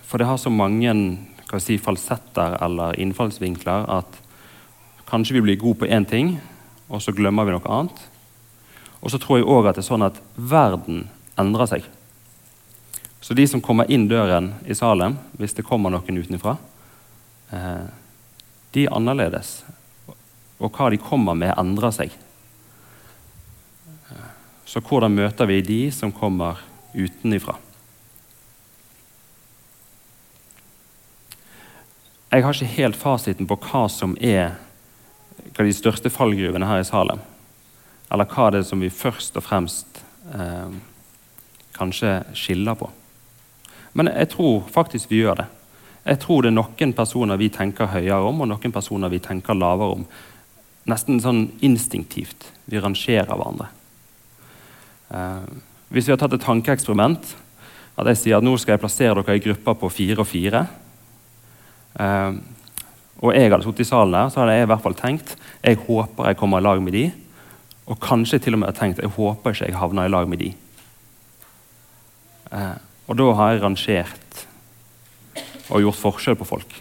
For 0.03 0.19
det 0.19 0.27
har 0.27 0.39
så 0.39 0.51
mange 0.51 0.91
si, 1.63 1.77
falsetter 1.79 2.57
eller 2.63 2.97
innfallsvinkler 2.99 3.85
at 3.99 4.21
Kanskje 5.05 5.35
vi 5.37 5.41
blir 5.45 5.59
gode 5.61 5.79
på 5.79 5.85
én 5.85 6.05
ting, 6.09 6.39
og 6.89 7.01
så 7.01 7.13
glemmer 7.13 7.45
vi 7.45 7.53
noe 7.53 7.69
annet. 7.69 7.99
Og 9.05 9.11
så 9.13 9.19
tror 9.21 9.37
jeg 9.37 9.45
òg 9.45 9.67
at 9.69 9.77
det 9.77 9.83
er 9.83 9.87
sånn 9.91 10.05
at 10.05 10.17
verden 10.33 11.03
endrer 11.37 11.69
seg. 11.69 11.85
Så 13.21 13.37
de 13.37 13.45
som 13.49 13.61
kommer 13.61 13.89
inn 13.91 14.07
døren 14.09 14.55
i 14.65 14.73
Salem, 14.77 15.19
hvis 15.37 15.53
det 15.57 15.65
kommer 15.65 15.93
noen 15.93 16.17
utenfra, 16.17 16.55
eh, 17.53 17.85
de 18.73 18.85
er 18.87 18.97
annerledes. 18.97 19.59
Og 20.59 20.71
hva 20.71 20.89
de 20.91 21.01
kommer 21.01 21.35
med, 21.37 21.53
endrer 21.57 21.93
seg. 21.95 22.15
Så 24.65 24.81
hvordan 24.81 25.13
møter 25.15 25.47
vi 25.49 25.61
de 25.63 25.81
som 25.93 26.11
kommer 26.15 26.59
utenifra? 26.95 27.57
Jeg 32.31 32.43
har 32.43 32.55
ikke 32.57 32.75
helt 32.75 32.99
fasiten 32.99 33.47
på 33.47 33.55
hva 33.69 33.85
som 33.91 34.17
er 34.19 34.57
hva 35.55 35.63
de 35.63 35.75
største 35.75 36.11
fallgruvene 36.11 36.67
her 36.67 36.81
i 36.81 36.87
Salem. 36.87 37.21
Eller 38.11 38.27
hva 38.27 38.49
det 38.51 38.63
er 38.63 38.67
som 38.67 38.81
vi 38.83 38.91
først 38.91 39.37
og 39.39 39.45
fremst 39.45 40.01
eh, 40.33 40.73
kanskje 41.77 42.17
skiller 42.35 42.75
på. 42.79 42.89
Men 43.95 44.11
jeg 44.11 44.33
tror 44.33 44.65
faktisk 44.71 45.11
vi 45.11 45.21
gjør 45.21 45.39
det. 45.43 45.47
Jeg 46.05 46.19
tror 46.21 46.43
det 46.43 46.51
er 46.51 46.57
noen 46.57 46.93
personer 46.93 47.39
vi 47.39 47.49
tenker 47.49 47.89
høyere 47.89 48.27
om, 48.27 48.43
og 48.43 48.49
noen 48.51 48.73
personer 48.75 49.09
vi 49.09 49.21
tenker 49.23 49.57
lavere 49.57 50.01
om. 50.01 50.03
Nesten 50.85 51.21
sånn 51.21 51.47
instinktivt. 51.65 52.51
Vi 52.69 52.81
rangerer 52.81 53.31
hverandre. 53.31 53.71
Eh, 55.09 55.47
hvis 55.93 56.07
vi 56.07 56.13
har 56.13 56.19
tatt 56.21 56.33
et 56.33 56.41
tankeeksperiment 56.41 57.35
At 57.95 58.07
jeg 58.09 58.17
sier 58.17 58.39
at 58.39 58.43
nå 58.43 58.55
skal 58.57 58.73
jeg 58.73 58.81
plassere 58.81 59.21
dere 59.21 59.37
i 59.37 59.43
grupper 59.43 59.77
på 59.79 59.89
fire 59.93 60.19
og 60.19 60.27
fire. 60.27 60.65
Eh, 61.95 62.31
og 63.23 63.31
jeg 63.31 63.47
hadde 63.47 63.63
sittet 63.63 63.85
i 63.85 63.87
salen 63.87 64.17
der, 64.17 64.31
så 64.33 64.41
hadde 64.41 64.57
jeg 64.57 64.65
i 64.65 64.71
hvert 64.73 64.83
fall 64.83 64.97
tenkt 64.99 65.37
jeg 65.63 65.79
håper 65.85 66.27
jeg 66.27 66.37
kommer 66.41 66.59
i 66.59 66.65
lag 66.65 66.81
med 66.83 66.97
de. 66.97 67.05
Og 67.87 68.01
kanskje 68.03 68.41
til 68.43 68.57
og 68.57 68.65
med 68.65 68.75
tenkt 68.75 68.99
jeg 68.99 69.13
håper 69.15 69.55
ikke 69.55 69.69
jeg 69.69 69.79
havner 69.79 70.09
i 70.09 70.11
lag 70.11 70.27
med 70.27 70.43
de. 70.43 70.51
Eh, 72.51 72.75
og 73.07 73.17
da 73.21 73.31
har 73.39 73.53
jeg 73.53 73.63
rangert 73.63 74.45
og 75.69 75.81
gjort 75.81 76.01
forskjell 76.01 76.37
på 76.37 76.49
folk. 76.51 76.75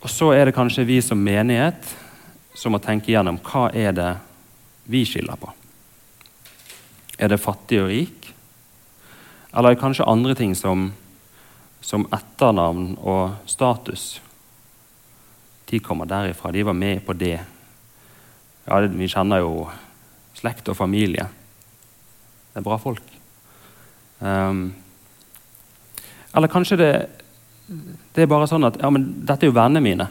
Og 0.00 0.10
så 0.10 0.30
er 0.32 0.48
det 0.48 0.56
kanskje 0.56 0.86
vi 0.88 1.00
som 1.04 1.20
menighet 1.20 1.94
som 2.56 2.72
må 2.74 2.80
tenke 2.82 3.12
gjennom 3.12 3.38
hva 3.44 3.68
er 3.76 3.92
det 3.96 4.10
vi 4.90 5.04
skiller 5.06 5.38
på. 5.40 5.52
Er 7.20 7.28
det 7.28 7.42
fattig 7.42 7.82
og 7.82 7.90
rik? 7.92 8.30
Eller 9.52 9.70
er 9.70 9.76
det 9.76 9.82
kanskje 9.82 10.08
andre 10.08 10.34
ting 10.38 10.54
som, 10.56 10.88
som 11.84 12.06
etternavn 12.14 12.94
og 12.96 13.36
status? 13.50 14.20
De 15.70 15.78
kommer 15.84 16.08
derifra. 16.08 16.52
De 16.52 16.64
var 16.66 16.74
med 16.74 17.04
på 17.06 17.14
det. 17.14 17.36
Ja, 18.64 18.80
Vi 18.80 19.08
kjenner 19.08 19.44
jo 19.44 19.68
slekt 20.34 20.68
og 20.72 20.78
familie. 20.78 21.28
Det 22.50 22.62
er 22.62 22.66
bra 22.66 22.78
folk. 22.80 23.04
Um, 24.20 24.72
eller 26.34 26.50
kanskje 26.50 26.78
det, 26.78 26.92
det, 27.70 28.24
er 28.24 28.30
bare 28.30 28.48
sånn 28.50 28.66
at 28.66 28.80
ja, 28.82 28.90
men 28.90 29.06
dette 29.26 29.46
er 29.46 29.52
jo 29.52 29.56
vennene 29.56 29.82
mine. 29.84 30.08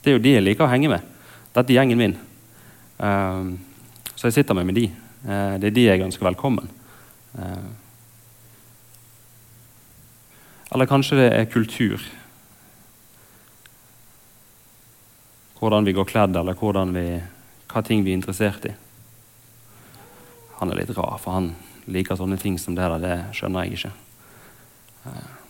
Det 0.00 0.12
er 0.12 0.16
jo 0.16 0.24
de 0.24 0.34
jeg 0.36 0.44
liker 0.44 0.64
å 0.64 0.70
henge 0.72 0.88
med. 0.92 1.04
Dette 1.52 1.72
er 1.72 1.78
gjengen 1.78 2.00
min. 2.00 2.14
Uh, 2.96 3.52
så 4.14 4.28
jeg 4.28 4.38
sitter 4.38 4.56
med 4.56 4.70
med 4.70 4.78
de. 4.78 4.86
Uh, 5.24 5.56
det 5.60 5.70
er 5.70 5.76
de 5.76 5.86
jeg 5.88 6.04
ønsker 6.06 6.26
velkommen. 6.26 6.70
Uh, 7.36 7.68
eller 10.74 10.90
kanskje 10.90 11.20
det 11.20 11.28
er 11.32 11.50
kultur. 11.52 12.02
Hvordan 15.60 15.84
vi 15.84 15.94
går 15.94 16.08
kledd, 16.08 16.36
eller 16.36 16.56
vi, 16.96 17.06
hva 17.70 17.82
ting 17.84 18.02
vi 18.04 18.10
er 18.10 18.18
interessert 18.18 18.66
i. 18.66 18.72
Han 20.58 20.72
er 20.72 20.80
litt 20.80 20.96
rar, 20.96 21.20
for 21.22 21.36
han 21.36 21.52
liker 21.86 22.16
sånne 22.16 22.40
ting 22.40 22.58
som 22.58 22.74
det 22.74 22.88
der. 22.88 22.98
Det 22.98 23.38
skjønner 23.38 23.64
jeg 23.64 23.78
ikke. 23.78 23.92
Eh, 25.04 25.43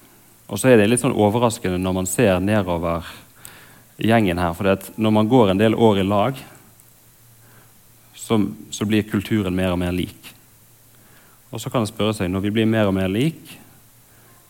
og 0.47 0.61
så 0.61 0.71
er 0.71 0.79
det 0.79 0.91
litt 0.91 1.01
sånn 1.01 1.17
overraskende 1.17 1.81
når 1.81 1.95
man 1.97 2.09
ser 2.09 2.41
nedover 2.43 3.07
gjengen 3.97 4.41
her. 4.41 4.53
For 4.57 4.91
når 5.01 5.15
man 5.15 5.31
går 5.31 5.53
en 5.53 5.61
del 5.61 5.75
år 5.75 6.03
i 6.03 6.07
lag, 6.07 6.39
så, 8.15 8.39
så, 8.71 8.87
blir 8.89 9.09
kulturen 9.09 9.57
mer 9.57 9.75
og 9.75 9.81
mer 9.81 9.93
lik. 9.93 10.33
Og 11.53 11.61
så 11.61 11.71
kan 11.71 11.85
man 11.85 11.91
spørre 11.91 12.15
seg, 12.17 12.31
når 12.33 12.47
vi 12.47 12.55
blir 12.57 12.69
mer 12.69 12.89
og 12.89 12.97
mer 12.97 13.11
lik, 13.13 13.57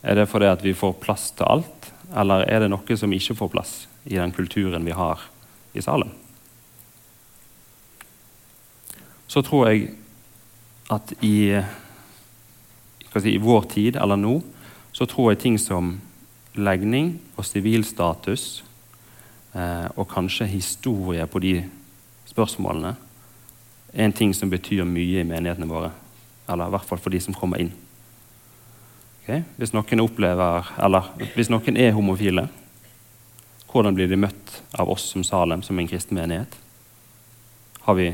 er 0.04 0.18
det 0.18 0.28
fordi 0.30 0.50
at 0.50 0.62
vi 0.64 0.76
får 0.76 0.98
plass 1.02 1.30
til 1.36 1.48
alt? 1.48 1.90
Eller 2.14 2.44
er 2.46 2.62
det 2.62 2.70
noe 2.70 2.98
som 2.98 3.12
ikke 3.12 3.36
får 3.38 3.50
plass 3.52 3.72
i 4.04 4.18
den 4.18 4.34
kulturen 4.36 4.84
vi 4.86 4.94
har 4.94 5.22
i 5.74 5.82
salen? 5.82 6.12
Så 9.26 9.42
tror 9.42 9.70
jeg 9.70 9.88
at 10.92 11.14
i, 11.24 11.56
si, 13.16 13.32
i, 13.32 13.40
vår 13.42 13.64
tid, 13.72 13.96
eller 13.96 14.20
nå, 14.20 14.36
så 14.94 15.06
tror 15.10 15.32
jeg 15.32 15.42
ting 15.42 15.56
som 15.58 15.96
legning 16.54 17.16
og 17.34 17.46
sivilstatus 17.48 18.62
eh, 19.54 19.88
og 19.98 20.06
kanskje 20.10 20.46
historie 20.52 21.26
på 21.26 21.42
de 21.42 21.54
spørsmålene 22.30 22.94
er 23.94 24.06
en 24.06 24.14
ting 24.14 24.34
som 24.34 24.50
betyr 24.50 24.86
mye 24.86 25.22
i 25.22 25.26
menighetene 25.26 25.70
våre. 25.70 25.90
Eller 26.50 26.68
i 26.68 26.74
hvert 26.74 26.86
fall 26.86 27.00
for 27.02 27.14
de 27.14 27.20
som 27.22 27.34
kommer 27.34 27.62
inn. 27.62 27.72
Okay? 29.22 29.42
Hvis 29.58 29.72
noen 29.74 30.02
opplever, 30.02 30.70
eller 30.82 31.10
hvis 31.34 31.50
noen 31.50 31.78
er 31.80 31.94
homofile, 31.96 32.48
hvordan 33.70 33.96
blir 33.96 34.10
de 34.10 34.18
møtt 34.18 34.60
av 34.78 34.90
oss 34.90 35.08
som 35.10 35.24
Salem, 35.26 35.62
som 35.66 35.78
en 35.78 35.90
kristen 35.90 36.18
menighet? 36.18 36.58
Har 37.86 37.98
vi 37.98 38.12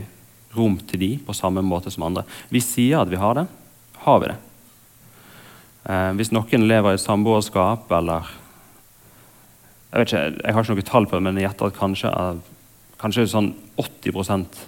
rom 0.54 0.78
til 0.88 1.00
de 1.00 1.10
på 1.26 1.34
samme 1.36 1.62
måte 1.62 1.92
som 1.92 2.06
andre. 2.08 2.24
Vi 2.50 2.62
sier 2.64 3.02
at 3.02 3.10
vi 3.10 3.20
har 3.20 3.36
det. 3.38 3.46
Har 4.04 4.22
vi 4.22 4.32
det? 4.32 4.38
Eh, 5.84 6.12
hvis 6.18 6.32
noen 6.34 6.66
lever 6.68 6.96
i 6.96 7.00
samboerskap 7.00 7.90
eller 7.96 8.36
Jeg 9.90 9.98
vet 9.98 10.12
ikke, 10.12 10.18
jeg 10.44 10.54
har 10.54 10.62
ikke 10.62 10.74
noe 10.76 10.86
tall 10.86 11.06
på 11.10 11.16
det, 11.16 11.22
men 11.26 11.38
jeg 11.40 11.48
gjetter 11.48 11.66
at 11.66 11.78
kanskje, 11.80 12.10
kanskje 13.00 13.24
sånn 13.26 13.48
80% 13.74 14.60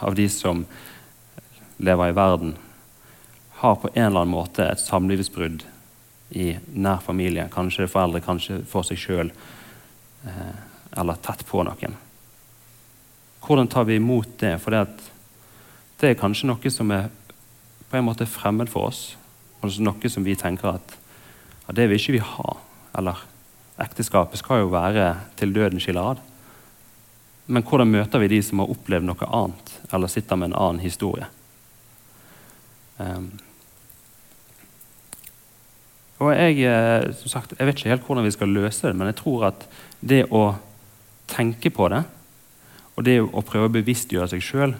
av 0.00 0.14
de 0.16 0.24
som 0.32 0.62
lever 1.84 2.08
i 2.08 2.14
verden, 2.16 2.54
har 3.60 3.76
på 3.76 3.90
en 3.92 4.06
eller 4.06 4.22
annen 4.22 4.32
måte 4.32 4.64
et 4.64 4.80
samlivsbrudd 4.80 5.66
i 6.32 6.54
nær 6.72 7.04
familie. 7.04 7.44
Kanskje 7.52 7.90
foreldre, 7.92 8.24
kanskje 8.24 8.62
for 8.64 8.88
seg 8.88 9.02
sjøl, 9.02 9.34
eh, 10.24 10.56
eller 10.96 11.20
tett 11.20 11.44
på 11.44 11.60
noen. 11.60 11.98
Hvordan 13.44 13.68
tar 13.68 13.84
vi 13.84 14.00
imot 14.00 14.38
det? 14.40 14.56
For 14.64 14.72
det 14.72 14.86
det 16.00 16.10
er 16.10 16.18
kanskje 16.18 16.48
noe 16.50 16.70
som 16.72 16.90
er 16.92 17.06
på 17.90 17.96
en 17.96 18.04
måte 18.04 18.26
fremmed 18.28 18.68
for 18.68 18.90
oss. 18.90 19.14
Altså 19.64 19.80
noe 19.80 20.10
som 20.12 20.26
vi 20.26 20.36
tenker 20.36 20.74
at 20.76 20.96
ja, 21.64 21.72
det 21.72 21.88
vil 21.88 21.96
ikke 21.96 22.18
vi 22.18 22.24
ha. 22.34 22.56
Eller 22.98 23.22
ekteskapet 23.80 24.38
skal 24.42 24.64
jo 24.64 24.72
være 24.74 25.14
til 25.40 25.54
døden 25.56 25.80
skiller 25.80 26.12
ad. 26.12 26.22
Men 27.46 27.64
hvordan 27.64 27.90
møter 27.90 28.20
vi 28.22 28.30
de 28.32 28.42
som 28.44 28.60
har 28.60 28.72
opplevd 28.72 29.08
noe 29.08 29.28
annet, 29.28 29.72
eller 29.92 30.12
sitter 30.12 30.38
med 30.40 30.52
en 30.52 30.60
annen 30.60 30.84
historie? 30.84 31.26
Um, 32.96 33.32
og 36.22 36.30
jeg, 36.30 36.60
eh, 36.62 37.10
som 37.18 37.32
sagt, 37.32 37.56
jeg 37.58 37.66
vet 37.66 37.80
ikke 37.80 37.90
helt 37.90 38.04
hvordan 38.06 38.24
vi 38.24 38.32
skal 38.32 38.52
løse 38.54 38.86
det, 38.86 38.94
men 38.96 39.10
jeg 39.10 39.18
tror 39.18 39.48
at 39.50 39.66
det 40.00 40.22
å 40.30 40.54
tenke 41.28 41.72
på 41.74 41.88
det, 41.92 42.04
og 42.94 43.04
det 43.04 43.18
å 43.24 43.42
prøve 43.44 43.68
å 43.68 43.74
bevisstgjøre 43.74 44.30
seg 44.30 44.44
sjøl 44.44 44.76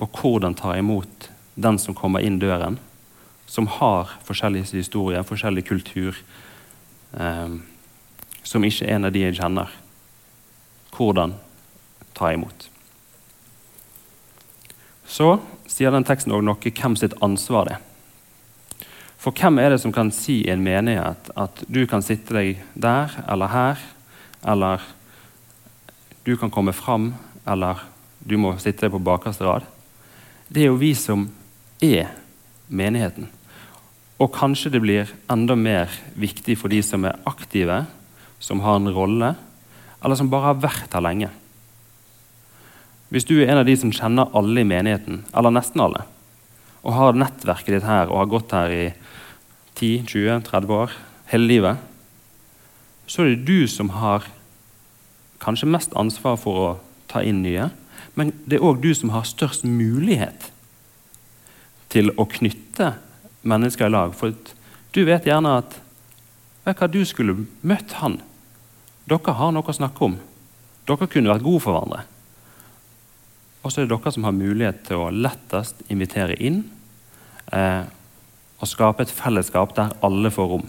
på 0.00 0.08
hvordan 0.18 0.56
ta 0.58 0.74
imot 0.76 1.28
den 1.54 1.78
som 1.78 1.94
kommer 1.96 2.24
inn 2.24 2.40
døren, 2.42 2.80
som 3.52 3.68
har 3.68 4.14
forskjellige 4.24 4.78
historier, 4.78 5.24
forskjellig 5.28 5.66
kultur, 5.68 6.16
eh, 7.12 7.56
som 8.42 8.64
ikke 8.64 8.86
er 8.86 8.96
en 8.96 9.08
av 9.08 9.12
de 9.12 9.26
jeg 9.26 9.36
kjenner. 9.36 9.72
Hvordan 10.92 11.34
ta 12.16 12.32
imot. 12.32 12.68
Så 15.08 15.34
sier 15.68 15.92
den 15.92 16.06
teksten 16.08 16.32
òg 16.32 16.44
noe 16.44 16.72
hvem 16.72 16.96
sitt 16.96 17.16
ansvar 17.24 17.68
det 17.68 17.76
er. 17.76 17.88
For 19.22 19.36
hvem 19.38 19.60
er 19.62 19.70
det 19.70 19.78
som 19.78 19.92
kan 19.94 20.10
si 20.10 20.40
i 20.42 20.50
en 20.50 20.64
menighet 20.64 21.28
at 21.38 21.60
du 21.70 21.84
kan 21.86 22.02
sitte 22.02 22.34
deg 22.34 22.64
der 22.74 23.12
eller 23.30 23.52
her, 23.52 23.84
eller 24.42 24.82
du 26.26 26.34
kan 26.36 26.50
komme 26.50 26.74
fram, 26.74 27.12
eller 27.46 27.84
du 28.18 28.34
må 28.38 28.56
sitte 28.58 28.86
deg 28.86 28.96
på 28.96 29.04
bakerste 29.06 29.46
rad? 29.46 29.68
det 30.52 30.66
er 30.66 30.68
jo 30.68 30.80
vi 30.80 30.92
som 30.96 31.24
er 31.80 32.10
menigheten. 32.68 33.28
Og 34.22 34.30
kanskje 34.30 34.70
det 34.70 34.82
blir 34.84 35.10
enda 35.32 35.56
mer 35.58 35.90
viktig 36.14 36.54
for 36.60 36.70
de 36.70 36.78
som 36.86 37.02
er 37.08 37.18
aktive, 37.26 37.80
som 38.38 38.62
har 38.62 38.78
en 38.78 38.92
rolle, 38.94 39.32
eller 40.02 40.18
som 40.18 40.30
bare 40.30 40.52
har 40.52 40.60
vært 40.62 40.94
her 40.94 41.02
lenge. 41.02 41.30
Hvis 43.10 43.26
du 43.26 43.34
er 43.40 43.50
en 43.50 43.60
av 43.60 43.66
de 43.66 43.74
som 43.76 43.92
kjenner 43.92 44.30
alle 44.38 44.62
i 44.62 44.68
menigheten, 44.68 45.24
eller 45.34 45.54
nesten 45.54 45.82
alle, 45.82 46.04
og 46.82 46.94
har 46.96 47.18
nettverket 47.18 47.76
ditt 47.76 47.86
her 47.86 48.10
og 48.10 48.22
har 48.22 48.30
gått 48.30 48.54
her 48.56 48.72
i 48.74 48.86
10-20-30 49.78 50.72
år, 50.78 50.94
hele 51.32 51.50
livet, 51.50 51.82
så 53.06 53.22
er 53.22 53.34
det 53.34 53.46
du 53.48 53.66
som 53.68 53.90
har 53.98 54.26
kanskje 55.42 55.70
mest 55.70 55.94
ansvar 55.98 56.38
for 56.38 56.62
å 56.62 56.72
ta 57.10 57.22
inn 57.26 57.42
nye, 57.42 57.70
men 58.14 58.30
det 58.46 58.58
er 58.58 58.66
òg 58.66 58.82
du 58.82 58.92
som 58.94 59.12
har 59.14 59.26
størst 59.26 59.66
mulighet 59.66 60.50
til 61.92 62.12
å 62.16 62.26
knytte 62.30 62.94
mennesker 63.42 63.86
i 63.88 63.92
lag. 63.92 64.14
For 64.16 64.34
du 64.92 65.02
vet 65.08 65.26
gjerne 65.26 65.56
at 65.62 65.78
vet 66.66 66.78
hva, 66.78 66.88
du 66.90 67.02
skulle 67.08 67.46
møtt 67.66 67.96
han. 68.00 68.20
Dere 69.10 69.36
har 69.38 69.54
noe 69.54 69.66
å 69.66 69.76
snakke 69.76 70.06
om. 70.06 70.18
Dere 70.88 71.08
kunne 71.10 71.32
vært 71.32 71.46
gode 71.46 71.62
for 71.64 71.74
hverandre. 71.74 72.04
Og 73.62 73.70
så 73.70 73.82
er 73.82 73.86
det 73.86 73.94
dere 73.94 74.12
som 74.14 74.26
har 74.26 74.36
mulighet 74.36 74.84
til 74.88 75.02
å 75.02 75.10
lettest 75.14 75.82
invitere 75.92 76.36
inn 76.42 76.64
eh, 77.54 77.82
og 78.62 78.70
skape 78.70 79.04
et 79.04 79.14
fellesskap 79.14 79.74
der 79.78 79.94
alle 80.06 80.30
får 80.34 80.48
rom. 80.54 80.68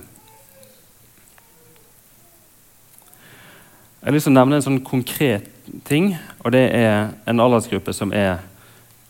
Jeg 4.03 4.09
har 4.09 4.15
lyst 4.17 4.27
til 4.27 4.33
å 4.33 4.35
nevne 4.35 4.57
en 4.59 4.65
sånn 4.65 4.81
konkret 4.83 5.45
ting. 5.87 6.11
og 6.43 6.51
Det 6.51 6.63
er 6.75 7.13
en 7.29 7.39
aldersgruppe 7.39 7.93
som 7.95 8.11
er 8.13 8.41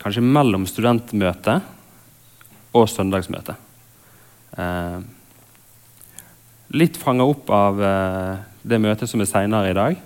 kanskje 0.03 0.21
mellom 0.21 0.67
studentmøtet 0.69 1.63
og 2.73 2.89
søndagsmøte. 2.89 3.55
Eh, 4.57 4.99
litt 6.73 6.97
fanga 6.97 7.25
opp 7.29 7.49
av 7.53 7.81
eh, 7.81 8.43
det 8.63 8.81
møtet 8.81 9.09
som 9.09 9.21
er 9.21 9.29
seinere 9.29 9.71
i 9.71 9.77
dag. 9.77 9.97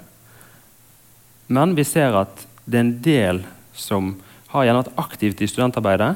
Men 1.48 1.76
vi 1.78 1.86
ser 1.88 2.16
at 2.20 2.44
det 2.68 2.80
er 2.80 2.86
en 2.86 2.96
del 3.04 3.44
som 3.78 4.16
har 4.52 4.68
gjerne 4.68 4.84
vært 4.84 5.00
aktivt 5.00 5.44
i 5.44 5.50
studentarbeidet, 5.50 6.16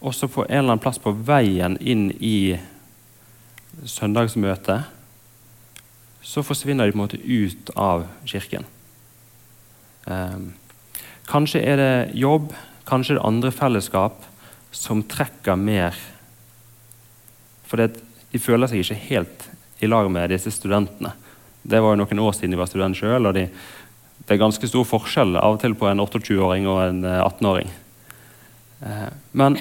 Og 0.00 0.12
så 0.14 0.28
på 0.28 0.44
en 0.44 0.58
eller 0.58 0.74
annen 0.74 0.82
plass 0.84 0.98
på 1.00 1.10
veien 1.10 1.78
inn 1.80 2.10
i 2.20 2.58
søndagsmøtet, 3.88 4.84
så 6.20 6.42
forsvinner 6.44 6.84
de 6.84 6.92
på 6.92 6.98
en 6.98 7.02
måte 7.02 7.18
ut 7.24 7.70
av 7.74 8.04
kirken. 8.28 8.66
Eh, 10.06 10.36
kanskje 11.26 11.62
er 11.64 11.76
det 11.80 12.14
jobb, 12.14 12.52
kanskje 12.86 13.14
er 13.14 13.18
det 13.18 13.26
andre 13.26 13.52
fellesskap 13.56 14.20
som 14.76 15.02
trekker 15.08 15.56
mer. 15.56 15.96
For 17.66 17.80
de 17.80 18.40
føler 18.42 18.70
seg 18.70 18.84
ikke 18.84 19.00
helt 19.08 19.48
i 19.82 19.88
lag 19.88 20.08
med 20.12 20.30
disse 20.32 20.52
studentene. 20.54 21.14
Det 21.66 21.80
var 21.82 21.94
jo 21.94 22.02
noen 22.02 22.22
år 22.22 22.36
siden 22.36 22.54
de 22.54 22.60
var 22.60 22.70
student 22.70 22.98
sjøl, 22.98 23.26
og 23.26 23.34
de, 23.34 23.48
det 24.22 24.34
er 24.34 24.42
ganske 24.42 24.68
stor 24.70 24.86
forskjell 24.86 25.38
av 25.40 25.56
og 25.56 25.62
til 25.62 25.74
på 25.78 25.88
en 25.90 26.02
28-åring 26.04 26.68
og 26.70 26.82
en 26.84 27.00
18-åring. 27.08 27.72
Uh, 28.84 29.08
men 29.32 29.56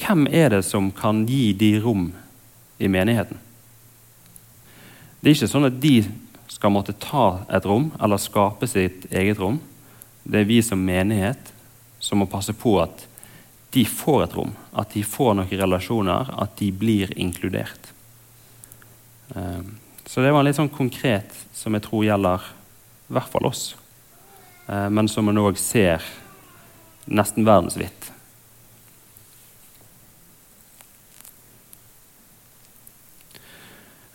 hvem 0.00 0.28
er 0.30 0.54
det 0.54 0.62
som 0.64 0.92
kan 0.94 1.24
gi 1.28 1.50
de 1.58 1.74
rom 1.82 2.08
i 2.78 2.88
menigheten? 2.92 3.42
Det 5.20 5.30
er 5.32 5.36
ikke 5.36 5.50
sånn 5.50 5.68
at 5.68 5.80
de 5.82 5.96
skal 6.52 6.72
måtte 6.72 6.94
ta 7.02 7.42
et 7.52 7.66
rom 7.66 7.90
eller 8.00 8.20
skape 8.22 8.68
sitt 8.70 9.08
eget 9.10 9.40
rom. 9.42 9.58
Det 10.22 10.42
er 10.42 10.48
vi 10.48 10.60
som 10.64 10.80
menighet 10.80 11.52
som 11.98 12.20
må 12.22 12.28
passe 12.30 12.54
på 12.56 12.76
at 12.82 13.06
de 13.76 13.84
får 13.84 14.22
et 14.24 14.34
rom, 14.38 14.54
at 14.72 14.94
de 14.96 15.02
får 15.04 15.34
noen 15.36 15.58
relasjoner, 15.60 16.30
at 16.32 16.54
de 16.56 16.70
blir 16.72 17.10
inkludert. 17.20 17.90
Ehm, 19.36 19.74
så 20.06 20.22
det 20.24 20.30
var 20.32 20.46
litt 20.46 20.56
sånn 20.56 20.72
konkret 20.72 21.34
som 21.52 21.76
jeg 21.76 21.84
tror 21.84 22.06
gjelder 22.06 22.46
i 23.10 23.16
hvert 23.16 23.28
fall 23.28 23.48
oss, 23.50 23.64
ehm, 24.70 24.94
men 24.96 25.10
som 25.12 25.28
man 25.28 25.42
òg 25.42 25.58
ser 25.60 26.04
nesten 27.04 27.44
verdensvidt. 27.44 28.08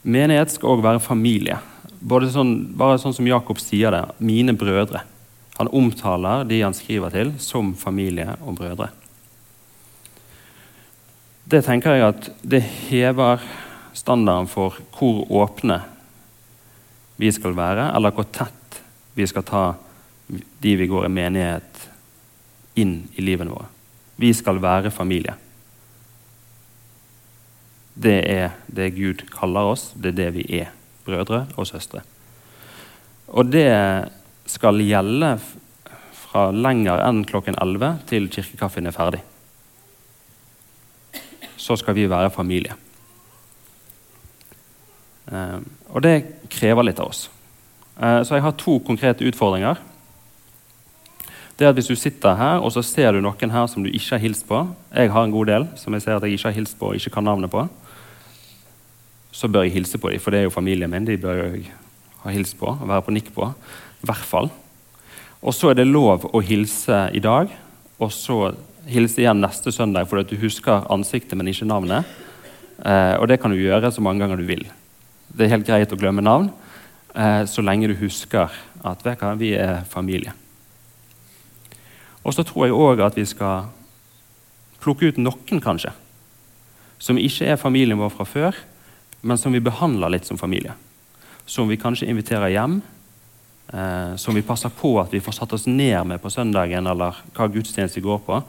Menighet 0.01 0.55
skal 0.55 0.73
òg 0.73 0.81
være 0.81 1.03
familie. 1.05 1.59
Sånn, 2.33 2.55
bare 2.73 2.97
sånn 2.97 3.13
som 3.13 3.29
Jakob 3.29 3.61
sier 3.61 3.93
det. 3.93 4.01
Mine 4.17 4.57
brødre. 4.57 5.03
Han 5.59 5.69
omtaler 5.69 6.47
de 6.49 6.63
han 6.63 6.73
skriver 6.73 7.13
til, 7.13 7.35
som 7.37 7.75
familie 7.77 8.33
og 8.41 8.57
brødre. 8.57 8.89
Det 11.51 11.59
tenker 11.65 11.97
jeg 11.97 12.07
at 12.07 12.27
det 12.47 12.61
hever 12.63 13.41
standarden 13.97 14.47
for 14.47 14.77
hvor 14.95 15.25
åpne 15.41 15.81
vi 17.19 17.31
skal 17.35 17.57
være, 17.57 17.89
eller 17.91 18.13
hvor 18.15 18.29
tett 18.31 18.77
vi 19.17 19.25
skal 19.27 19.43
ta 19.43 19.63
de 20.31 20.75
vi 20.79 20.87
går 20.87 21.09
i 21.09 21.11
menighet, 21.11 21.87
inn 22.79 23.01
i 23.19 23.25
livene 23.25 23.51
våre. 23.51 23.67
Vi 24.15 24.29
skal 24.37 24.61
være 24.63 24.93
familie. 24.95 25.33
Det 27.99 28.19
er 28.31 28.55
det 28.71 28.93
Gud 28.95 29.25
kaller 29.33 29.73
oss, 29.73 29.89
det 29.91 30.13
er 30.13 30.19
det 30.21 30.29
vi 30.37 30.45
er. 30.61 30.71
Brødre 31.03 31.43
og 31.59 31.67
søstre. 31.67 32.05
Og 33.27 33.51
det 33.51 33.67
skal 34.47 34.79
gjelde 34.85 35.33
fra 36.15 36.47
lenger 36.55 37.03
enn 37.09 37.25
klokken 37.27 37.59
11 37.59 38.05
til 38.07 38.31
kirkekaffen 38.31 38.87
er 38.87 38.95
ferdig. 38.95 39.23
Så 41.61 41.77
skal 41.77 41.93
vi 41.97 42.07
være 42.09 42.33
familie. 42.33 42.73
Ehm, 45.29 45.67
og 45.93 46.01
det 46.01 46.15
krever 46.49 46.87
litt 46.87 46.99
av 46.99 47.11
oss. 47.13 47.27
Eh, 48.01 48.23
så 48.25 48.35
jeg 48.35 48.45
har 48.47 48.57
to 48.57 48.79
konkrete 48.81 49.27
utfordringer. 49.29 49.77
Det 51.59 51.67
er 51.67 51.69
at 51.69 51.77
Hvis 51.77 51.91
du 51.91 51.95
sitter 51.95 52.33
her 52.35 52.63
og 52.65 52.71
så 52.73 52.81
ser 52.81 53.11
du 53.13 53.21
noen 53.21 53.51
her 53.53 53.67
som 53.69 53.83
du 53.83 53.89
ikke 53.91 54.15
har 54.15 54.23
hilst 54.23 54.47
på 54.47 54.63
Jeg 54.95 55.11
har 55.11 55.23
en 55.23 55.31
god 55.31 55.45
del 55.45 55.67
som 55.77 55.93
jeg 55.93 56.01
ser 56.01 56.15
at 56.15 56.23
jeg 56.23 56.33
ikke 56.33 56.47
har 56.47 56.55
hilst 56.57 56.79
på 56.79 56.87
og 56.87 56.95
ikke 56.95 57.13
kan 57.13 57.23
navnet 57.23 57.51
på 57.51 57.67
så 59.31 59.47
bør 59.47 59.65
jeg 59.65 59.77
hilse 59.79 59.97
på 59.97 60.11
dem, 60.11 60.19
for 60.19 60.33
det 60.33 60.41
er 60.41 60.49
jo 60.49 60.53
familien 60.53 60.91
min. 60.91 61.07
De 61.07 61.17
bør 61.17 61.39
jeg 61.39 61.71
ha 62.23 62.33
hilst 62.35 62.57
på 62.59 62.67
og 62.73 62.87
være 62.87 63.05
på 63.05 63.13
nikk 63.15 63.31
på. 63.33 63.47
I 64.01 64.09
hvert 64.09 64.27
fall. 64.27 64.51
Og 65.41 65.55
så 65.55 65.71
er 65.71 65.79
det 65.79 65.87
lov 65.87 66.27
å 66.29 66.41
hilse 66.45 67.07
i 67.15 67.21
dag, 67.23 67.49
og 68.01 68.11
så 68.13 68.51
hilse 68.91 69.23
igjen 69.23 69.41
neste 69.41 69.71
søndag 69.73 70.09
fordi 70.09 70.35
du 70.35 70.43
husker 70.43 70.85
ansiktet, 70.91 71.37
men 71.39 71.49
ikke 71.51 71.69
navnet. 71.69 72.07
Eh, 72.83 73.15
og 73.19 73.27
det 73.29 73.39
kan 73.41 73.53
du 73.53 73.59
gjøre 73.59 73.91
så 73.93 74.03
mange 74.03 74.23
ganger 74.23 74.41
du 74.41 74.47
vil. 74.47 74.65
Det 75.31 75.45
er 75.45 75.55
helt 75.55 75.67
greit 75.67 75.93
å 75.93 75.99
glemme 75.99 76.23
navn 76.25 76.49
eh, 77.15 77.43
så 77.47 77.63
lenge 77.63 77.89
du 77.91 77.95
husker 77.99 78.51
at 78.81 79.05
vi 79.39 79.53
er 79.55 79.83
familie. 79.89 80.33
Og 82.21 82.35
så 82.35 82.45
tror 82.45 82.67
jeg 82.67 82.77
òg 82.77 83.01
at 83.05 83.17
vi 83.17 83.25
skal 83.25 83.69
plukke 84.81 85.09
ut 85.09 85.19
noen, 85.21 85.61
kanskje, 85.61 85.93
som 87.01 87.17
ikke 87.17 87.53
er 87.53 87.61
familien 87.61 87.99
vår 88.01 88.13
fra 88.13 88.25
før, 88.25 88.57
men 89.21 89.37
som 89.37 89.53
vi 89.53 89.61
behandler 89.61 90.13
litt 90.13 90.25
som 90.25 90.37
familie. 90.37 90.73
Som 91.45 91.69
vi 91.69 91.79
kanskje 91.81 92.09
inviterer 92.09 92.53
hjem. 92.53 92.81
Eh, 93.73 94.15
som 94.19 94.35
vi 94.35 94.43
passer 94.43 94.69
på 94.75 94.97
at 94.99 95.13
vi 95.13 95.21
får 95.23 95.37
satt 95.37 95.53
oss 95.55 95.67
ned 95.69 96.03
med 96.07 96.21
på 96.21 96.29
søndagen, 96.33 96.87
eller 96.87 97.21
hva 97.37 97.47
gudstjeneste 97.47 98.03
går 98.03 98.19
på. 98.25 98.41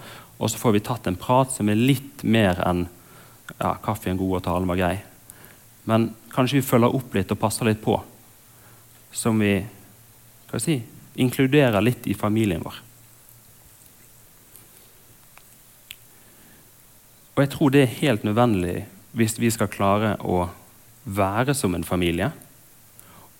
Og 0.43 0.51
så 0.51 0.59
får 0.59 0.75
vi 0.75 0.83
tatt 0.83 1.07
en 1.07 1.19
prat 1.19 1.53
som 1.55 1.71
er 1.71 1.79
litt 1.79 2.25
mer 2.27 2.59
enn 2.67 2.89
ja, 3.61 3.77
kaffen 3.85 4.19
god 4.19 4.41
og 4.41 4.45
talen 4.47 4.71
var 4.71 4.81
grei. 4.81 4.97
Men 5.87 6.11
kanskje 6.35 6.59
vi 6.59 6.67
følger 6.67 6.97
opp 6.99 7.15
litt 7.15 7.31
og 7.31 7.39
passer 7.39 7.69
litt 7.69 7.83
på. 7.83 7.95
Som 9.15 9.39
vi 9.43 9.55
hva 10.51 10.61
si, 10.61 10.81
inkluderer 11.15 11.81
litt 11.85 12.09
i 12.11 12.17
familien 12.19 12.65
vår. 12.65 12.83
Og 17.33 17.41
jeg 17.41 17.53
tror 17.55 17.73
det 17.73 17.87
er 17.87 17.99
helt 18.03 18.27
nødvendig 18.29 18.83
hvis 19.17 19.39
vi 19.41 19.51
skal 19.53 19.71
klare 19.73 20.17
å 20.21 20.49
være 21.05 21.55
som 21.57 21.75
en 21.75 21.87
familie, 21.87 22.31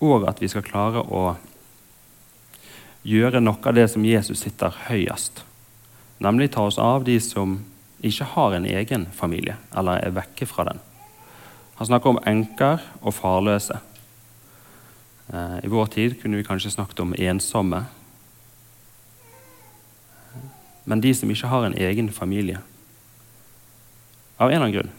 og 0.03 0.25
at 0.29 0.41
vi 0.43 0.49
skal 0.51 0.65
klare 0.67 1.03
å 1.03 1.35
gjøre 3.07 3.43
noe 3.43 3.61
av 3.69 3.77
det 3.77 3.89
som 3.91 4.05
Jesus 4.07 4.43
sitter 4.47 4.75
høyest. 4.89 5.45
Nemlig 6.23 6.53
ta 6.55 6.63
oss 6.69 6.79
av 6.79 7.05
de 7.05 7.17
som 7.21 7.57
ikke 8.03 8.27
har 8.35 8.55
en 8.55 8.67
egen 8.67 9.07
familie, 9.15 9.57
eller 9.75 9.99
er 10.03 10.15
vekke 10.15 10.47
fra 10.47 10.67
den. 10.69 10.79
Han 11.79 11.89
snakker 11.89 12.13
om 12.13 12.21
enker 12.27 12.83
og 13.01 13.15
farløse. 13.17 13.79
Eh, 15.33 15.57
I 15.65 15.71
vår 15.71 15.87
tid 15.95 16.21
kunne 16.21 16.39
vi 16.39 16.47
kanskje 16.47 16.71
snakket 16.71 17.01
om 17.03 17.15
ensomme. 17.19 17.85
Men 20.85 21.03
de 21.03 21.15
som 21.15 21.31
ikke 21.31 21.51
har 21.51 21.67
en 21.67 21.79
egen 21.79 22.11
familie. 22.11 22.61
Av 24.39 24.51
en 24.51 24.55
eller 24.55 24.67
annen 24.67 24.77
grunn. 24.77 24.93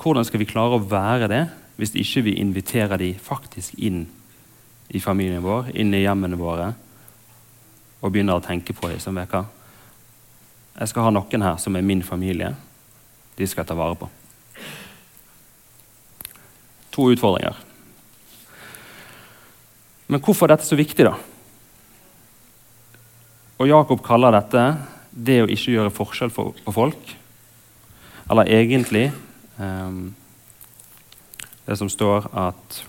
Hvordan 0.00 0.24
skal 0.24 0.40
vi 0.40 0.48
klare 0.48 0.78
å 0.78 0.84
være 0.84 1.28
det 1.28 1.42
hvis 1.76 1.94
ikke 1.98 2.22
vi 2.28 2.38
inviterer 2.38 3.00
de 3.00 3.14
faktisk 3.18 3.74
inn 3.76 4.06
i 4.88 5.00
familien 5.00 5.42
vår, 5.42 5.72
inn 5.74 5.92
i 5.96 6.04
hjemmene 6.04 6.38
våre, 6.38 6.70
og 8.00 8.12
begynner 8.12 8.38
å 8.38 8.44
tenke 8.44 8.76
på 8.76 8.88
dem 8.92 9.00
som 9.02 9.16
veker? 9.16 9.48
Jeg 10.74 10.90
skal 10.90 11.06
ha 11.06 11.12
noen 11.14 11.44
her 11.46 11.58
som 11.62 11.76
er 11.76 11.86
min 11.86 12.02
familie. 12.02 12.54
De 13.38 13.46
skal 13.46 13.62
jeg 13.62 13.70
ta 13.70 13.76
vare 13.78 13.98
på. 13.98 14.08
To 16.94 17.06
utfordringer. 17.10 17.56
Men 20.10 20.22
hvorfor 20.22 20.46
er 20.46 20.54
dette 20.54 20.68
så 20.68 20.78
viktig, 20.78 21.06
da? 21.06 21.14
Og 23.58 23.70
Jakob 23.70 24.02
kaller 24.04 24.34
dette 24.34 24.64
det 25.14 25.40
å 25.44 25.50
ikke 25.50 25.76
gjøre 25.76 25.94
forskjell 25.94 26.32
på 26.34 26.74
folk. 26.74 27.14
Eller 28.30 28.50
egentlig 28.50 29.06
um, 29.58 30.14
det 31.64 31.76
som 31.78 31.88
står 31.88 32.26
at 32.32 32.84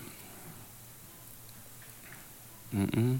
mm 2.70 2.86
-mm, 2.86 3.18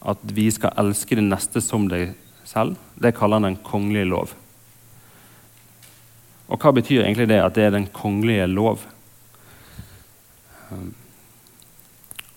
At 0.00 0.22
vi 0.24 0.48
skal 0.50 0.76
elske 0.80 1.18
det 1.18 1.26
neste 1.26 1.60
som 1.64 1.88
deg 1.90 2.14
selv. 2.48 2.78
Det 2.96 3.14
kaller 3.16 3.40
han 3.40 3.50
den 3.50 3.60
kongelige 3.64 4.08
lov. 4.08 4.34
Og 6.50 6.58
hva 6.58 6.72
betyr 6.74 7.04
egentlig 7.04 7.28
det 7.30 7.38
at 7.42 7.54
det 7.54 7.68
er 7.68 7.76
den 7.76 7.86
kongelige 7.94 8.48
lov? 8.50 8.82
Um, 10.70 10.94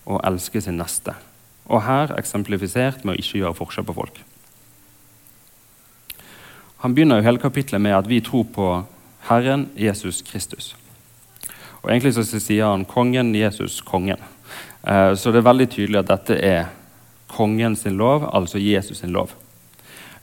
å 0.04 0.20
elske 0.26 0.60
sin 0.62 0.78
neste. 0.78 1.16
Og 1.64 1.82
her 1.86 2.12
eksemplifisert 2.18 3.04
med 3.04 3.14
å 3.16 3.20
ikke 3.20 3.40
gjøre 3.40 3.58
forskjell 3.58 3.86
på 3.88 3.96
folk. 3.96 4.20
Han 6.84 6.94
begynner 6.94 7.22
jo 7.22 7.24
hele 7.24 7.40
kapitlet 7.40 7.80
med 7.80 7.96
at 7.96 8.08
vi 8.10 8.20
tror 8.20 8.44
på 8.52 8.68
Herren 9.30 9.70
Jesus 9.74 10.20
Kristus. 10.22 10.74
Og 11.80 11.90
Egentlig 11.90 12.14
så 12.14 12.24
sier 12.24 12.66
han 12.66 12.84
'kongen 12.84 13.34
Jesus 13.34 13.80
kongen'. 13.80 14.20
Eh, 14.86 15.14
så 15.14 15.32
det 15.32 15.38
er 15.38 15.50
veldig 15.50 15.70
tydelig 15.70 15.98
at 15.98 16.08
dette 16.08 16.36
er 16.44 16.66
kongen 17.34 17.76
sin 17.76 17.98
lov, 17.98 18.28
altså 18.30 18.62
Jesus 18.62 19.02
sin 19.02 19.12
lov. 19.14 19.34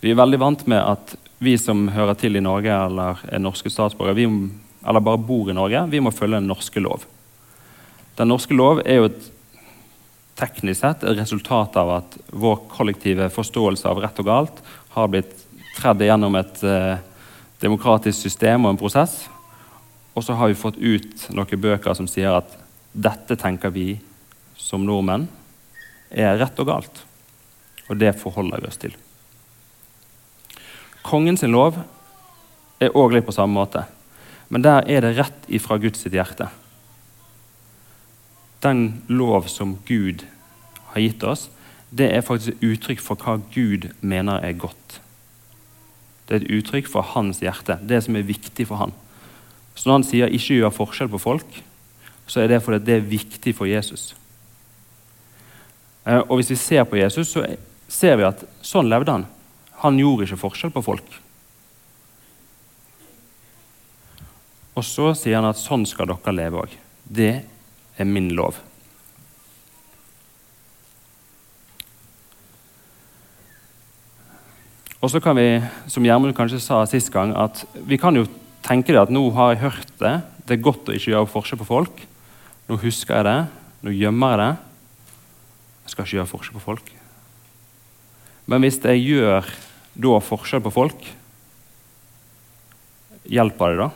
Vi 0.02 0.12
er 0.12 0.17
veldig 0.17 0.39
vant 0.41 0.63
med 0.71 0.82
at 0.82 1.15
vi 1.41 1.58
som 1.58 1.88
hører 1.93 2.17
til 2.17 2.38
i 2.38 2.43
Norge 2.43 2.74
eller 2.74 3.21
er 3.30 3.41
norske 3.41 3.69
statsborgere, 3.69 4.30
eller 4.82 5.04
bare 5.06 5.21
bor 5.21 5.50
i 5.50 5.58
Norge, 5.58 5.84
vi 5.89 6.02
må 6.02 6.13
følge 6.13 6.39
den 6.39 6.50
norske 6.50 6.82
lov. 6.82 7.06
Den 8.17 8.30
norske 8.30 8.56
lov 8.58 8.82
er 8.86 9.02
jo 9.02 9.10
et 9.10 9.30
teknisk 10.41 10.82
sett 10.82 11.04
et 11.06 11.17
resultat 11.19 11.78
av 11.78 11.91
at 12.00 12.17
vår 12.34 12.63
kollektive 12.71 13.30
forståelse 13.34 13.89
av 13.89 14.02
rett 14.02 14.21
og 14.21 14.30
galt 14.30 14.62
har 14.95 15.12
blitt 15.12 15.34
tredd 15.78 16.02
gjennom 16.06 16.36
et 16.39 16.63
eh, 16.65 17.02
demokratisk 17.62 18.17
system 18.26 18.65
og 18.65 18.74
en 18.74 18.82
prosess. 18.82 19.19
Og 20.13 20.26
så 20.26 20.36
har 20.38 20.50
vi 20.50 20.58
fått 20.60 20.80
ut 20.82 21.28
noen 21.32 21.62
bøker 21.62 21.95
som 21.97 22.10
sier 22.10 22.41
at 22.41 22.58
dette 22.91 23.38
tenker 23.39 23.71
vi 23.71 23.93
som 24.60 24.84
nordmenn 24.86 25.30
er 26.12 26.38
rett 26.39 26.60
og 26.60 26.67
galt. 26.67 27.02
Og 27.89 27.97
det 28.00 28.13
forholder 28.19 28.62
vi 28.62 28.69
oss 28.69 28.80
til. 28.82 28.93
Kongens 31.04 31.43
lov 31.47 31.80
er 32.82 32.93
òg 32.97 33.15
litt 33.15 33.28
på 33.28 33.36
samme 33.36 33.58
måte. 33.58 33.86
Men 34.52 34.65
der 34.65 34.86
er 34.91 35.04
det 35.04 35.15
rett 35.17 35.47
ifra 35.47 35.80
Guds 35.82 36.04
hjerte. 36.04 36.50
Den 38.62 39.02
lov 39.10 39.47
som 39.50 39.78
Gud 39.88 40.26
har 40.91 41.02
gitt 41.02 41.24
oss, 41.24 41.47
det 41.89 42.12
er 42.13 42.24
faktisk 42.24 42.54
et 42.54 42.67
uttrykk 42.67 43.02
for 43.04 43.19
hva 43.19 43.39
Gud 43.54 43.89
mener 44.00 44.43
er 44.43 44.60
godt. 44.60 45.00
Det 46.28 46.38
er 46.38 46.43
et 46.43 46.54
uttrykk 46.60 46.88
for 46.88 47.04
hans 47.15 47.41
hjerte, 47.43 47.80
det 47.84 48.04
som 48.06 48.15
er 48.15 48.28
viktig 48.28 48.67
for 48.69 48.80
han. 48.80 48.93
Så 49.76 49.89
når 49.89 49.93
han 49.93 50.04
sier 50.04 50.28
'ikke 50.28 50.60
gjør 50.60 50.78
forskjell 50.78 51.10
på 51.10 51.19
folk', 51.19 51.63
så 52.28 52.41
er 52.41 52.47
det 52.47 52.63
fordi 52.63 52.86
det 52.86 52.95
er 52.95 53.10
viktig 53.10 53.56
for 53.56 53.65
Jesus. 53.65 54.15
Eh, 56.05 56.21
og 56.21 56.39
Hvis 56.39 56.51
vi 56.53 56.55
ser 56.55 56.83
på 56.83 56.97
Jesus, 56.97 57.33
så 57.33 57.45
ser 57.91 58.17
vi 58.17 58.27
at 58.27 58.43
sånn 58.65 58.89
levde 58.89 59.11
han. 59.11 59.27
Han 59.83 59.99
gjorde 59.99 60.27
ikke 60.27 60.43
forskjell 60.45 60.73
på 60.73 60.83
folk. 60.85 61.19
Og 64.77 64.85
så 64.87 65.11
sier 65.17 65.39
han 65.39 65.49
at 65.49 65.59
sånn 65.59 65.83
skal 65.89 66.09
dere 66.09 66.33
leve 66.35 66.63
òg. 66.63 66.75
Det 67.05 67.33
er 67.99 68.07
min 68.07 68.31
lov. 68.37 68.59
Og 75.01 75.09
så 75.09 75.17
kan 75.17 75.33
vi, 75.33 75.57
som 75.89 76.05
Gjermund 76.05 76.35
kanskje 76.37 76.61
sa 76.61 76.83
sist 76.85 77.09
gang, 77.13 77.33
at 77.33 77.63
vi 77.89 77.97
kan 77.97 78.15
jo 78.15 78.27
tenke 78.61 78.93
det 78.93 79.01
at 79.01 79.13
nå 79.13 79.23
har 79.33 79.55
jeg 79.55 79.63
hørt 79.63 79.93
det. 79.97 80.13
Det 80.45 80.55
er 80.55 80.65
godt 80.67 80.91
å 80.91 80.93
ikke 80.93 81.15
gjøre 81.15 81.31
forskjell 81.31 81.61
på 81.63 81.69
folk. 81.71 82.03
Nå 82.69 82.77
husker 82.83 83.17
jeg 83.17 83.27
det. 83.27 83.39
Nå 83.81 83.95
gjemmer 83.97 84.35
jeg 84.35 84.41
det. 84.43 84.51
Jeg 85.84 85.94
skal 85.94 86.06
ikke 86.06 86.17
gjøre 86.20 86.32
forskjell 86.32 86.58
på 86.58 86.63
folk. 86.65 86.91
Men 88.50 88.63
hvis 88.63 88.80
jeg 88.84 89.04
gjør 89.06 89.50
da 90.02 90.22
forskjell 90.24 90.63
på 90.65 90.74
folk, 90.74 91.10
hjelper 93.32 93.74
det 93.74 93.84
da? 93.84 93.89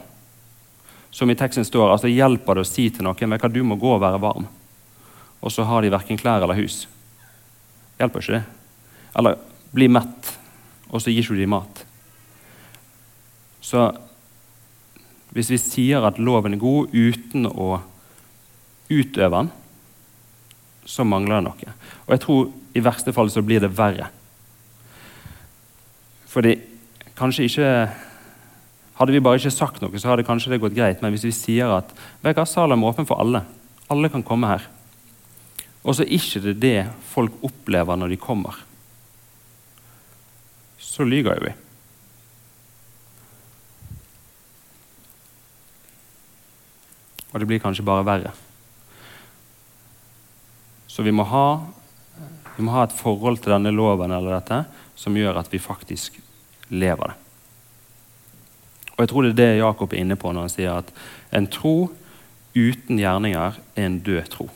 Som 1.16 1.32
i 1.32 1.38
teksten 1.40 1.66
står, 1.66 1.94
altså 1.94 2.12
hjelper 2.12 2.58
det 2.58 2.66
å 2.66 2.68
si 2.68 2.90
til 2.92 3.08
noen 3.08 3.36
at 3.38 3.48
du 3.54 3.62
må 3.64 3.78
gå 3.80 3.96
og 3.96 4.04
være 4.04 4.22
varm, 4.24 4.48
og 5.40 5.54
så 5.54 5.64
har 5.68 5.84
de 5.84 5.94
verken 5.94 6.20
klær 6.20 6.44
eller 6.44 6.58
hus? 6.60 6.86
Hjelper 8.00 8.24
ikke 8.24 8.38
det? 8.38 8.44
Eller 9.16 9.38
bli 9.76 9.88
mett, 9.92 10.32
og 10.90 11.02
så 11.02 11.14
gir 11.14 11.24
ikke 11.24 11.40
dem 11.40 11.54
mat? 11.56 11.86
Så 13.64 13.88
hvis 15.36 15.52
vi 15.52 15.60
sier 15.60 16.06
at 16.08 16.20
loven 16.22 16.56
er 16.56 16.62
god 16.62 16.94
uten 16.94 17.48
å 17.50 17.80
utøve 18.92 19.32
den, 19.36 19.50
så 20.86 21.06
mangler 21.08 21.40
det 21.40 21.48
noe. 21.48 21.76
Og 22.06 22.14
jeg 22.16 22.24
tror 22.24 22.50
i 22.76 22.84
verste 22.84 23.14
fall 23.16 23.32
så 23.34 23.44
blir 23.46 23.64
det 23.64 23.74
verre. 23.76 24.10
Fordi 26.32 26.58
kanskje 27.18 27.50
ikke 27.50 27.70
Hadde 28.96 29.12
vi 29.12 29.20
bare 29.20 29.36
ikke 29.36 29.52
sagt 29.52 29.82
noe, 29.84 30.00
så 30.00 30.08
hadde 30.08 30.24
kanskje 30.24 30.54
det 30.54 30.62
gått 30.64 30.76
greit. 30.76 31.02
Men 31.04 31.12
hvis 31.12 31.26
vi 31.28 31.34
sier 31.36 31.68
at 31.76 31.90
Salem 32.48 32.80
er 32.80 32.94
åpen 32.94 33.04
for 33.04 33.20
alle, 33.20 33.42
alle 33.92 34.08
kan 34.08 34.24
komme 34.24 34.48
her, 34.48 34.70
og 35.84 35.98
så 35.98 36.06
er 36.06 36.14
ikke 36.16 36.40
det 36.46 36.54
det 36.64 36.86
folk 37.12 37.36
opplever 37.44 38.00
når 38.00 38.14
de 38.14 38.18
kommer, 38.24 38.56
så 40.80 41.04
lyver 41.04 41.36
jo 41.36 41.44
vi. 41.50 41.54
Og 47.34 47.44
det 47.44 47.52
blir 47.52 47.60
kanskje 47.60 47.84
bare 47.84 48.08
verre. 48.08 48.32
Så 50.96 51.04
vi 51.04 51.12
må, 51.12 51.26
ha, 51.28 51.60
vi 52.56 52.64
må 52.64 52.72
ha 52.72 52.86
et 52.86 52.96
forhold 52.96 53.42
til 53.44 53.52
denne 53.52 53.74
loven 53.76 54.14
eller 54.16 54.38
dette 54.38 54.62
som 54.96 55.18
gjør 55.20 55.42
at 55.42 55.52
vi 55.52 55.60
faktisk 55.60 56.22
lever 56.72 57.12
det. 57.12 57.18
Og 58.96 59.02
Jeg 59.04 59.12
tror 59.12 59.26
det 59.26 59.34
er 59.34 59.42
det 59.42 59.58
Jakob 59.60 59.92
er 59.92 60.00
inne 60.00 60.16
på 60.16 60.32
når 60.32 60.48
han 60.48 60.54
sier 60.54 60.78
at 60.80 60.94
en 61.36 61.50
tro 61.52 61.90
uten 62.56 63.02
gjerninger 63.02 63.60
er 63.76 63.84
en 63.90 63.98
død 64.00 64.30
tro. 64.32 64.48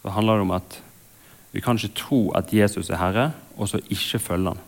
Det 0.00 0.14
handler 0.16 0.40
om 0.40 0.54
at 0.56 0.78
vi 1.52 1.60
kan 1.60 1.76
ikke 1.76 1.98
tro 2.00 2.20
at 2.38 2.54
Jesus 2.54 2.88
er 2.88 3.00
Herre, 3.00 3.26
og 3.60 3.68
så 3.68 3.82
ikke 3.92 4.22
følge 4.22 4.54
Han. 4.54 4.64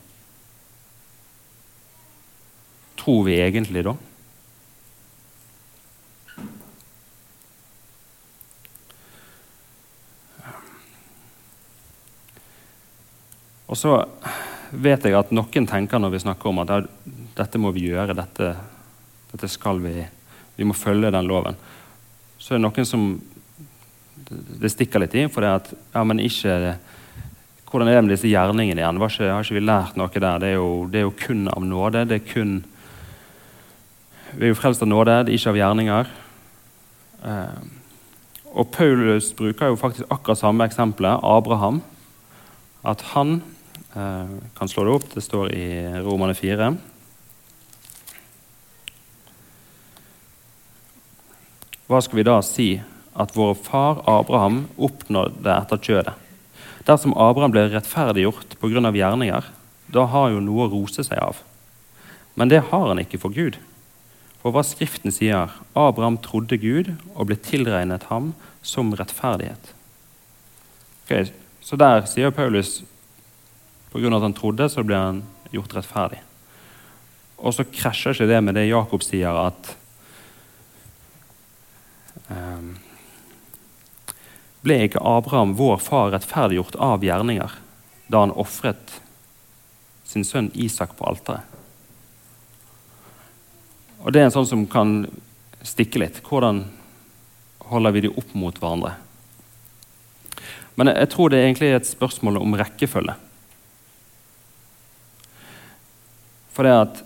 Tror 3.00 3.24
vi 3.24 3.40
egentlig 3.40 3.84
da? 3.88 3.96
Og 13.68 13.76
så 13.76 13.94
vet 14.72 15.04
jeg 15.04 15.16
at 15.16 15.32
noen 15.32 15.66
tenker 15.68 16.00
når 16.00 16.14
vi 16.14 16.22
snakker 16.24 16.50
om 16.50 16.62
at 16.64 16.88
dette 17.38 17.60
må 17.60 17.72
vi 17.76 17.88
gjøre, 17.90 18.16
dette, 18.16 18.52
dette 19.32 19.50
skal 19.50 19.80
vi 19.84 19.96
Vi 20.58 20.66
må 20.66 20.74
følge 20.74 21.12
den 21.14 21.28
loven. 21.30 21.54
Så 22.38 22.54
er 22.54 22.58
det 22.58 22.64
noen 22.64 22.86
som 22.86 23.02
det 24.28 24.70
stikker 24.72 24.98
litt 24.98 25.14
i. 25.14 25.28
For 25.30 25.44
det 25.44 25.52
at 25.54 25.68
ja, 25.94 26.04
men 26.04 26.22
ikke 26.22 26.76
Hvordan 27.68 27.88
er 27.90 27.98
det 27.98 28.04
med 28.06 28.14
disse 28.14 28.30
gjerningene 28.30 28.80
igjen? 28.80 28.98
Ikke, 29.04 29.28
har 29.28 29.44
ikke 29.44 29.58
vi 29.58 29.62
lært 29.62 29.96
noe 30.00 30.08
der? 30.08 30.38
Det 30.40 30.48
er, 30.48 30.54
jo, 30.56 30.86
det 30.88 31.02
er 31.02 31.04
jo 31.04 31.16
kun 31.20 31.50
av 31.52 31.64
nåde. 31.64 32.06
Det 32.08 32.16
er 32.16 32.30
kun 32.30 32.54
Vi 34.32 34.46
er 34.48 34.54
jo 34.54 34.56
frelst 34.56 34.82
av 34.82 34.88
nåde, 34.88 35.18
det 35.24 35.34
er 35.34 35.36
ikke 35.36 35.52
av 35.52 35.58
gjerninger. 35.60 36.10
Eh, 37.28 37.60
og 38.54 38.70
Paulus 38.72 39.30
bruker 39.36 39.70
jo 39.70 39.78
faktisk 39.80 40.08
akkurat 40.08 40.40
samme 40.40 40.64
eksempelet, 40.68 41.20
Abraham. 41.22 41.82
At 42.88 43.04
han 43.12 43.42
kan 43.92 44.68
slå 44.68 44.84
det 44.84 44.94
opp. 44.98 45.08
Det 45.14 45.24
står 45.24 45.52
i 45.56 45.66
Romane 46.04 46.34
4. 46.36 46.70
Hva 51.88 52.00
skal 52.04 52.20
vi 52.20 52.26
da 52.28 52.36
si 52.44 52.68
at 53.16 53.32
vår 53.32 53.54
far 53.64 54.02
Abraham 54.10 54.66
oppnådde 54.76 55.54
etter 55.54 55.80
kjødet? 55.80 56.16
Dersom 56.84 57.14
Abraham 57.16 57.52
ble 57.54 57.64
rettferdiggjort 57.72 58.58
pga. 58.60 58.92
gjerninger, 58.92 59.48
da 59.88 60.04
har 60.04 60.30
jo 60.34 60.44
noe 60.44 60.66
å 60.66 60.70
rose 60.72 61.04
seg 61.04 61.16
av. 61.16 61.40
Men 62.36 62.52
det 62.52 62.60
har 62.68 62.86
han 62.88 63.00
ikke 63.00 63.20
for 63.20 63.32
Gud. 63.32 63.56
For 64.42 64.52
hva 64.52 64.62
Skriften 64.62 65.12
sier, 65.12 65.50
Abraham 65.74 66.20
trodde 66.22 66.60
Gud 66.60 66.92
og 67.14 67.26
ble 67.28 67.36
tilregnet 67.40 68.06
ham 68.12 68.34
som 68.62 68.92
rettferdighet. 68.92 69.72
Okay, 71.06 71.32
så 71.64 71.76
der 71.80 72.04
sier 72.06 72.30
Paulus 72.36 72.82
Pga. 73.92 74.16
at 74.16 74.22
han 74.22 74.36
trodde, 74.36 74.68
så 74.68 74.84
ble 74.84 74.96
han 74.96 75.22
gjort 75.52 75.74
rettferdig. 75.76 76.20
Og 77.38 77.54
så 77.54 77.64
krasjer 77.64 78.16
ikke 78.16 78.28
det 78.28 78.40
med 78.44 78.58
det 78.58 78.66
Jakob 78.68 79.04
sier, 79.06 79.36
at 79.48 79.72
um, 82.28 82.76
Ble 84.66 84.80
ikke 84.88 85.02
Abraham, 85.06 85.54
vår 85.54 85.78
far, 85.80 86.10
rettferdiggjort 86.12 86.76
av 86.82 87.04
gjerninger 87.06 87.52
da 88.10 88.24
han 88.24 88.34
ofret 88.34 88.96
sin 90.08 90.24
sønn 90.26 90.50
Isak 90.58 90.96
på 90.98 91.06
alteret? 91.06 91.46
Og 94.02 94.12
Det 94.12 94.20
er 94.20 94.28
en 94.28 94.34
sånn 94.34 94.48
som 94.48 94.66
kan 94.70 95.06
stikke 95.66 96.00
litt. 96.02 96.20
Hvordan 96.24 96.64
holder 97.70 97.94
vi 97.94 98.04
de 98.06 98.10
opp 98.14 98.34
mot 98.38 98.58
hverandre? 98.58 98.94
Men 100.78 100.92
jeg 100.92 101.10
tror 101.12 101.30
det 101.30 101.40
er 101.40 101.48
egentlig 101.48 101.72
et 101.74 101.88
spørsmål 101.88 102.38
om 102.40 102.54
rekkefølge. 102.58 103.16
For 106.58 106.66
det 106.66 106.74
at 106.74 107.02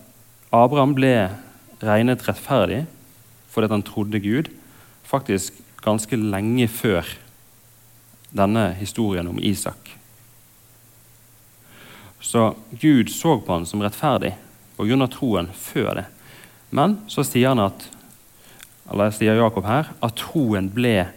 Abraham 0.49 0.95
ble 0.97 1.13
regnet 1.85 2.23
rettferdig 2.25 2.87
fordi 3.53 3.69
han 3.69 3.85
trodde 3.85 4.23
Gud, 4.25 4.49
faktisk 5.05 5.59
ganske 5.85 6.17
lenge 6.17 6.65
før 6.73 7.05
denne 8.33 8.71
historien 8.79 9.29
om 9.29 9.37
Isak. 9.37 9.93
Så 12.17 12.55
Gud 12.81 13.13
så 13.13 13.37
på 13.45 13.53
han 13.53 13.69
som 13.69 13.85
rettferdig 13.85 14.33
pga. 14.79 15.07
troen 15.13 15.53
før 15.53 16.01
det. 16.01 16.07
Men 16.71 17.03
så 17.13 17.21
sier 17.21 17.53
han 17.53 17.61
at 17.61 17.91
eller 18.89 19.13
sier 19.13 19.37
Jakob 19.37 19.69
her, 19.69 19.93
at 20.01 20.17
troen 20.17 20.73
ble 20.73 21.11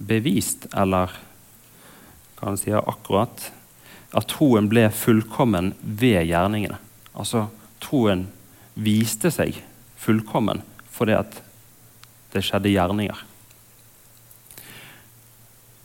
bevist, 0.00 0.64
eller 0.72 1.12
hva 2.38 2.54
han 2.54 2.56
sier 2.56 2.88
akkurat 2.88 3.52
At 4.16 4.28
troen 4.28 4.66
ble 4.68 4.88
fullkommen 4.92 5.74
ved 5.80 6.24
gjerningene. 6.24 6.76
Altså 7.12 7.50
troen 7.92 8.24
viste 8.72 9.28
seg 9.28 9.58
fullkommen 10.00 10.62
fordi 10.92 11.16
at 11.18 11.36
det 12.32 12.40
skjedde 12.44 12.72
gjerninger. 12.72 13.18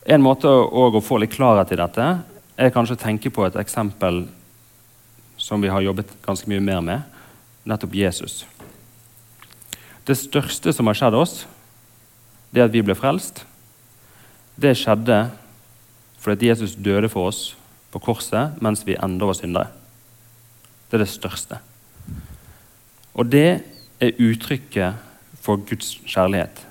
En 0.08 0.24
måte 0.24 0.48
å, 0.48 0.88
få 1.04 1.20
litt 1.20 1.36
klarhet 1.36 1.74
i 1.76 1.80
dette 1.80 2.06
er 2.56 2.72
kanskje 2.72 2.96
å 2.96 3.02
tenke 3.02 3.32
på 3.34 3.44
et 3.44 3.60
eksempel 3.60 4.24
som 5.38 5.60
vi 5.62 5.68
har 5.68 5.84
jobbet 5.84 6.14
ganske 6.24 6.48
mye 6.48 6.64
mer 6.64 6.80
med, 6.82 7.04
nettopp 7.68 7.96
Jesus. 7.96 8.46
Det 10.08 10.16
største 10.16 10.72
som 10.72 10.88
har 10.88 10.96
skjedd 10.96 11.18
oss, 11.20 11.42
det 12.56 12.64
at 12.64 12.72
vi 12.72 12.86
ble 12.88 12.96
frelst, 12.96 13.44
det 14.56 14.78
skjedde 14.80 15.26
fordi 16.24 16.48
Jesus 16.48 16.80
døde 16.80 17.12
for 17.12 17.28
oss 17.30 17.52
på 17.92 18.00
korset 18.08 18.56
mens 18.64 18.88
vi 18.88 18.96
enda 18.96 19.28
var 19.28 19.36
syndere. 19.38 19.76
Det 20.88 20.96
er 20.98 21.04
det 21.04 21.12
største. 21.12 21.60
Og 23.18 23.30
det 23.32 23.62
er 24.00 24.20
uttrykket 24.22 25.00
for 25.42 25.62
Guds 25.66 25.96
kjærlighet. 26.06 26.64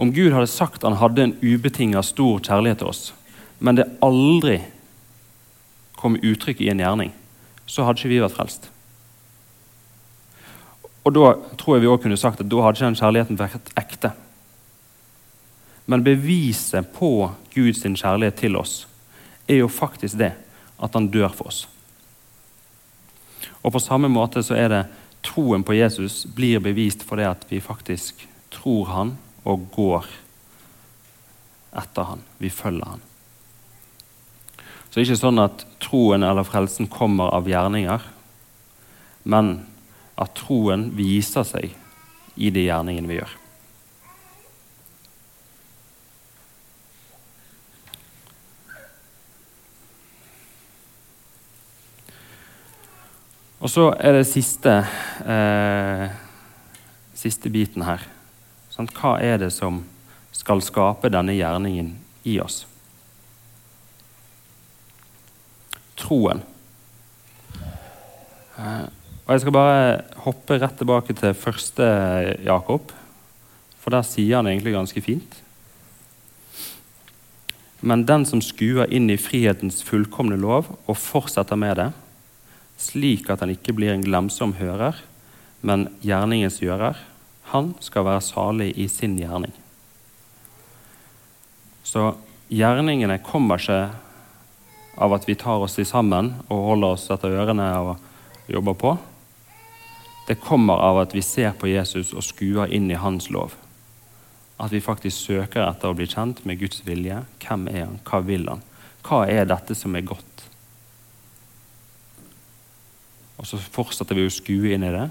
Om 0.00 0.12
Gud 0.16 0.32
hadde 0.32 0.48
sagt 0.48 0.84
han 0.84 0.98
hadde 1.00 1.24
en 1.24 1.38
ubetinga 1.40 2.02
stor 2.04 2.40
kjærlighet 2.40 2.82
til 2.82 2.90
oss, 2.92 3.02
men 3.60 3.76
det 3.76 3.88
aldri 4.04 4.60
kom 6.00 6.16
uttrykk 6.16 6.62
i 6.64 6.70
en 6.72 6.80
gjerning, 6.80 7.10
så 7.68 7.84
hadde 7.84 8.00
ikke 8.00 8.12
vi 8.12 8.20
vært 8.22 8.36
frelst. 8.36 8.70
Og 11.04 11.12
da 11.16 11.32
tror 11.60 11.76
jeg 11.76 11.84
vi 11.84 11.90
også 11.90 12.04
kunne 12.04 12.20
sagt 12.20 12.40
at 12.40 12.48
da 12.48 12.64
hadde 12.64 12.78
ikke 12.78 12.88
den 12.90 13.00
kjærligheten 13.00 13.40
vært 13.40 13.72
ekte. 13.80 14.12
Men 15.90 16.04
beviset 16.04 16.92
på 16.96 17.30
Guds 17.54 17.82
kjærlighet 17.84 18.40
til 18.40 18.56
oss 18.60 18.84
er 19.48 19.62
jo 19.62 19.68
faktisk 19.68 20.20
det 20.20 20.32
at 20.80 20.96
han 20.96 21.08
dør 21.12 21.32
for 21.34 21.50
oss. 21.50 21.64
Og 23.62 23.74
på 23.74 23.82
samme 23.82 24.10
måte 24.12 24.42
så 24.46 24.56
er 24.58 24.68
det 24.72 24.82
troen 25.26 25.64
på 25.66 25.76
Jesus 25.76 26.24
blir 26.34 26.62
bevist 26.64 27.04
for 27.06 27.20
det 27.20 27.28
at 27.28 27.46
vi 27.50 27.60
faktisk 27.60 28.26
tror 28.52 28.90
han 28.90 29.14
og 29.48 29.68
går 29.74 30.08
etter 31.80 32.08
han. 32.12 32.24
Vi 32.38 32.50
følger 32.50 32.96
han. 32.96 33.02
Så 34.90 34.98
det 34.98 35.02
er 35.02 35.10
ikke 35.10 35.22
sånn 35.22 35.42
at 35.42 35.66
troen 35.82 36.24
eller 36.26 36.46
frelsen 36.46 36.88
kommer 36.90 37.30
av 37.36 37.46
gjerninger, 37.46 38.02
men 39.30 39.52
at 40.18 40.34
troen 40.40 40.88
viser 40.98 41.46
seg 41.46 41.76
i 42.34 42.50
de 42.50 42.66
gjerningene 42.66 43.10
vi 43.10 43.20
gjør. 43.20 43.39
Og 53.60 53.68
så 53.68 53.90
er 54.00 54.16
det 54.16 54.28
siste, 54.28 54.72
eh, 55.28 56.06
siste 57.12 57.50
biten 57.52 57.84
her. 57.84 58.06
Sånn, 58.72 58.88
hva 58.88 59.18
er 59.20 59.36
det 59.42 59.50
som 59.52 59.82
skal 60.32 60.62
skape 60.64 61.10
denne 61.12 61.36
gjerningen 61.36 61.92
i 62.24 62.38
oss? 62.40 62.64
Troen. 66.00 66.40
Eh, 68.56 68.88
og 69.28 69.28
Jeg 69.28 69.40
skal 69.40 69.52
bare 69.52 70.04
hoppe 70.24 70.58
rett 70.58 70.78
tilbake 70.80 71.14
til 71.14 71.36
første 71.36 71.84
Jakob, 72.42 72.92
for 73.78 73.90
der 73.90 74.02
sier 74.02 74.40
han 74.40 74.46
egentlig 74.46 74.72
ganske 74.72 75.00
fint. 75.04 75.36
Men 77.82 78.06
den 78.08 78.24
som 78.24 78.40
skuer 78.40 78.88
inn 78.90 79.10
i 79.10 79.20
frihetens 79.20 79.84
fullkomne 79.84 80.36
lov 80.40 80.72
og 80.86 80.96
fortsetter 80.96 81.56
med 81.56 81.76
det, 81.76 81.92
slik 82.80 83.28
at 83.30 83.44
han 83.44 83.52
ikke 83.52 83.74
blir 83.76 83.92
en 83.92 84.04
glemsom 84.04 84.56
hører, 84.58 84.96
men 85.60 85.88
gjerningens 86.04 86.60
gjører. 86.62 86.96
Han 87.52 87.74
skal 87.84 88.06
være 88.06 88.24
salig 88.24 88.70
i 88.80 88.86
sin 88.88 89.18
gjerning. 89.20 89.52
Så 91.84 92.12
gjerningene 92.48 93.18
kommer 93.26 93.60
ikke 93.60 93.80
av 95.00 95.14
at 95.16 95.26
vi 95.28 95.36
tar 95.38 95.62
oss 95.64 95.78
sammen 95.88 96.34
og 96.48 96.66
holder 96.70 96.96
oss 96.96 97.08
etter 97.12 97.34
ørene 97.40 97.68
og 97.80 98.50
jobber 98.50 98.76
på. 98.78 98.92
Det 100.28 100.38
kommer 100.44 100.78
av 100.86 101.00
at 101.02 101.14
vi 101.16 101.22
ser 101.26 101.56
på 101.58 101.70
Jesus 101.70 102.12
og 102.14 102.22
skuer 102.22 102.70
inn 102.70 102.90
i 102.90 102.98
hans 103.00 103.30
lov. 103.34 103.56
At 104.60 104.70
vi 104.70 104.82
faktisk 104.84 105.16
søker 105.32 105.64
etter 105.64 105.90
å 105.90 105.96
bli 105.96 106.06
kjent 106.06 106.44
med 106.46 106.60
Guds 106.60 106.84
vilje. 106.86 107.22
Hvem 107.42 107.66
er 107.72 107.86
han? 107.86 107.98
Hva 108.06 108.20
vil 108.22 108.46
han? 108.46 108.62
Hva 109.02 109.24
er 109.26 109.48
dette 109.48 109.74
som 109.74 109.96
er 109.96 110.06
godt? 110.06 110.29
Og 113.40 113.48
så 113.48 113.56
fortsetter 113.72 114.18
vi 114.18 114.26
å 114.28 114.32
skue 114.32 114.74
inn 114.74 114.84
i 114.84 114.92
det, 114.92 115.06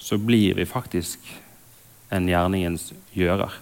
så 0.00 0.16
blir 0.20 0.56
vi 0.56 0.64
faktisk 0.68 1.20
en 2.14 2.28
gjerningens 2.28 2.92
gjører. 3.12 3.52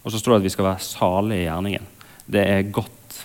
Og 0.00 0.12
så 0.12 0.20
står 0.20 0.34
det 0.34 0.40
at 0.40 0.46
vi 0.46 0.52
skal 0.54 0.68
være 0.70 0.84
salige 0.84 1.42
i 1.42 1.46
gjerningen. 1.46 1.88
Det 2.30 2.44
er 2.48 2.70
godt. 2.72 3.18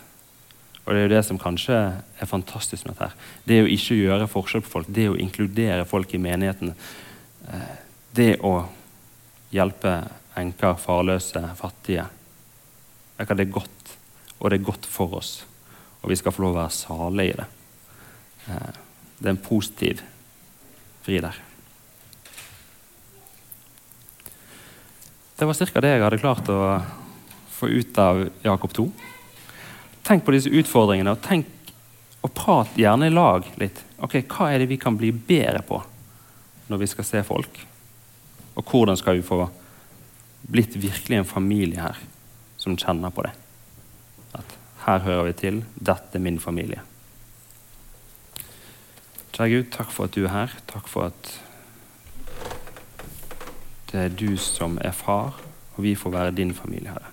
Og 0.83 0.91
det 0.91 0.99
er 0.99 1.05
jo 1.05 1.13
det 1.13 1.21
som 1.25 1.39
kanskje 1.39 1.77
er 1.95 2.29
fantastisk 2.29 2.85
med 2.85 2.95
dette. 2.95 3.07
her. 3.07 3.29
Det 3.47 3.61
å 3.63 3.69
ikke 3.71 3.99
gjøre 4.01 4.27
forskjell 4.31 4.63
på 4.65 4.73
folk, 4.73 4.89
det 4.91 5.07
å 5.09 5.17
inkludere 5.19 5.87
folk 5.87 6.13
i 6.13 6.21
menigheten. 6.21 6.73
Eh, 7.47 7.75
det 8.15 8.31
å 8.43 8.67
hjelpe 9.55 9.93
enker, 10.35 10.75
farløse, 10.75 11.41
fattige. 11.55 12.09
Det 13.15 13.39
er 13.39 13.45
godt, 13.45 13.95
og 14.39 14.49
det 14.49 14.59
er 14.59 14.67
godt 14.67 14.85
for 14.85 15.15
oss. 15.15 15.45
Og 16.03 16.11
vi 16.11 16.19
skal 16.19 16.35
få 16.35 16.43
lov 16.43 16.57
å 16.57 16.59
være 16.59 16.75
salige 16.75 17.31
i 17.31 17.39
det. 17.39 17.47
Eh, 18.49 18.83
det 19.19 19.29
er 19.29 19.33
en 19.37 19.47
positiv 19.47 20.03
fri 21.05 21.19
der. 21.21 21.37
Det 25.35 25.45
var 25.45 25.53
ca. 25.53 25.81
det 25.81 25.91
jeg 25.91 26.03
hadde 26.03 26.21
klart 26.21 26.49
å 26.49 26.59
få 27.55 27.69
ut 27.69 27.97
av 27.99 28.21
Jakob 28.43 28.73
2. 28.73 28.85
Tenk 30.05 30.23
på 30.25 30.33
disse 30.35 30.51
utfordringene, 30.53 31.15
og 31.15 31.21
tenk 31.25 31.51
og 32.25 32.33
prat 32.33 32.77
gjerne 32.79 33.09
i 33.09 33.13
lag 33.13 33.45
litt. 33.61 33.83
Ok, 34.01 34.23
Hva 34.25 34.49
er 34.51 34.63
det 34.63 34.71
vi 34.71 34.79
kan 34.81 34.97
bli 34.97 35.11
bedre 35.13 35.61
på 35.65 35.77
når 36.71 36.81
vi 36.81 36.89
skal 36.89 37.05
se 37.05 37.21
folk? 37.27 37.59
Og 38.55 38.63
hvordan 38.71 38.97
skal 38.97 39.19
vi 39.19 39.27
få 39.27 39.43
blitt 40.49 40.77
virkelig 40.79 41.19
en 41.19 41.27
familie 41.27 41.83
her 41.83 41.99
som 42.57 42.77
kjenner 42.79 43.13
på 43.13 43.27
det? 43.27 43.33
At 44.39 44.57
her 44.87 45.05
hører 45.05 45.29
vi 45.29 45.37
til. 45.43 45.61
Dette 45.75 46.17
er 46.17 46.23
min 46.23 46.41
familie. 46.41 46.81
Kjære 49.35 49.49
Gud, 49.51 49.65
takk 49.71 49.89
for 49.91 50.07
at 50.07 50.15
du 50.15 50.23
er 50.23 50.31
her. 50.31 50.51
Takk 50.71 50.87
for 50.87 51.09
at 51.09 51.31
det 53.91 53.99
er 53.99 54.13
du 54.15 54.37
som 54.39 54.77
er 54.79 54.95
far, 54.95 55.41
og 55.75 55.83
vi 55.83 55.95
får 55.95 56.13
være 56.13 56.31
din 56.31 56.53
familie, 56.55 56.93
Herre. 56.93 57.11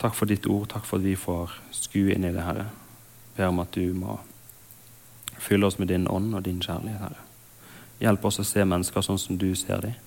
Takk 0.00 0.14
for 0.16 0.24
ditt 0.28 0.46
ord. 0.46 0.68
Takk 0.72 0.88
for 0.88 0.96
at 0.96 1.04
vi 1.04 1.12
får 1.16 1.52
skue 1.76 2.14
inn 2.14 2.24
i 2.24 2.32
det, 2.32 2.40
Herre. 2.40 2.70
Ber 3.36 3.52
om 3.52 3.60
at 3.60 3.76
du 3.76 3.92
må 3.92 4.16
fylle 5.36 5.68
oss 5.68 5.78
med 5.78 5.92
din 5.92 6.08
ånd 6.08 6.34
og 6.34 6.44
din 6.48 6.60
kjærlighet, 6.64 7.04
Herre. 7.04 7.22
Hjelp 8.00 8.24
oss 8.24 8.40
å 8.40 8.48
se 8.48 8.64
mennesker 8.64 9.04
sånn 9.04 9.20
som 9.20 9.36
du 9.36 9.50
ser 9.56 9.84
dem. 9.84 10.00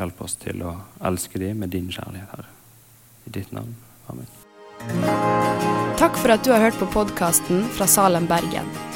Hjelp 0.00 0.20
oss 0.24 0.40
til 0.40 0.64
å 0.64 0.78
elske 1.04 1.40
dem 1.40 1.60
med 1.60 1.76
din 1.76 1.92
kjærlighet, 1.92 2.32
Herre. 2.32 2.48
I 3.28 3.36
ditt 3.36 3.52
navn. 3.52 3.76
Amen. 4.08 4.28
Takk 6.00 6.16
for 6.16 6.32
at 6.32 6.44
du 6.44 6.52
har 6.56 6.70
hørt 6.70 6.80
på 6.80 6.88
podkasten 6.92 7.64
fra 7.76 7.88
Salem, 7.88 8.28
Bergen. 8.28 8.95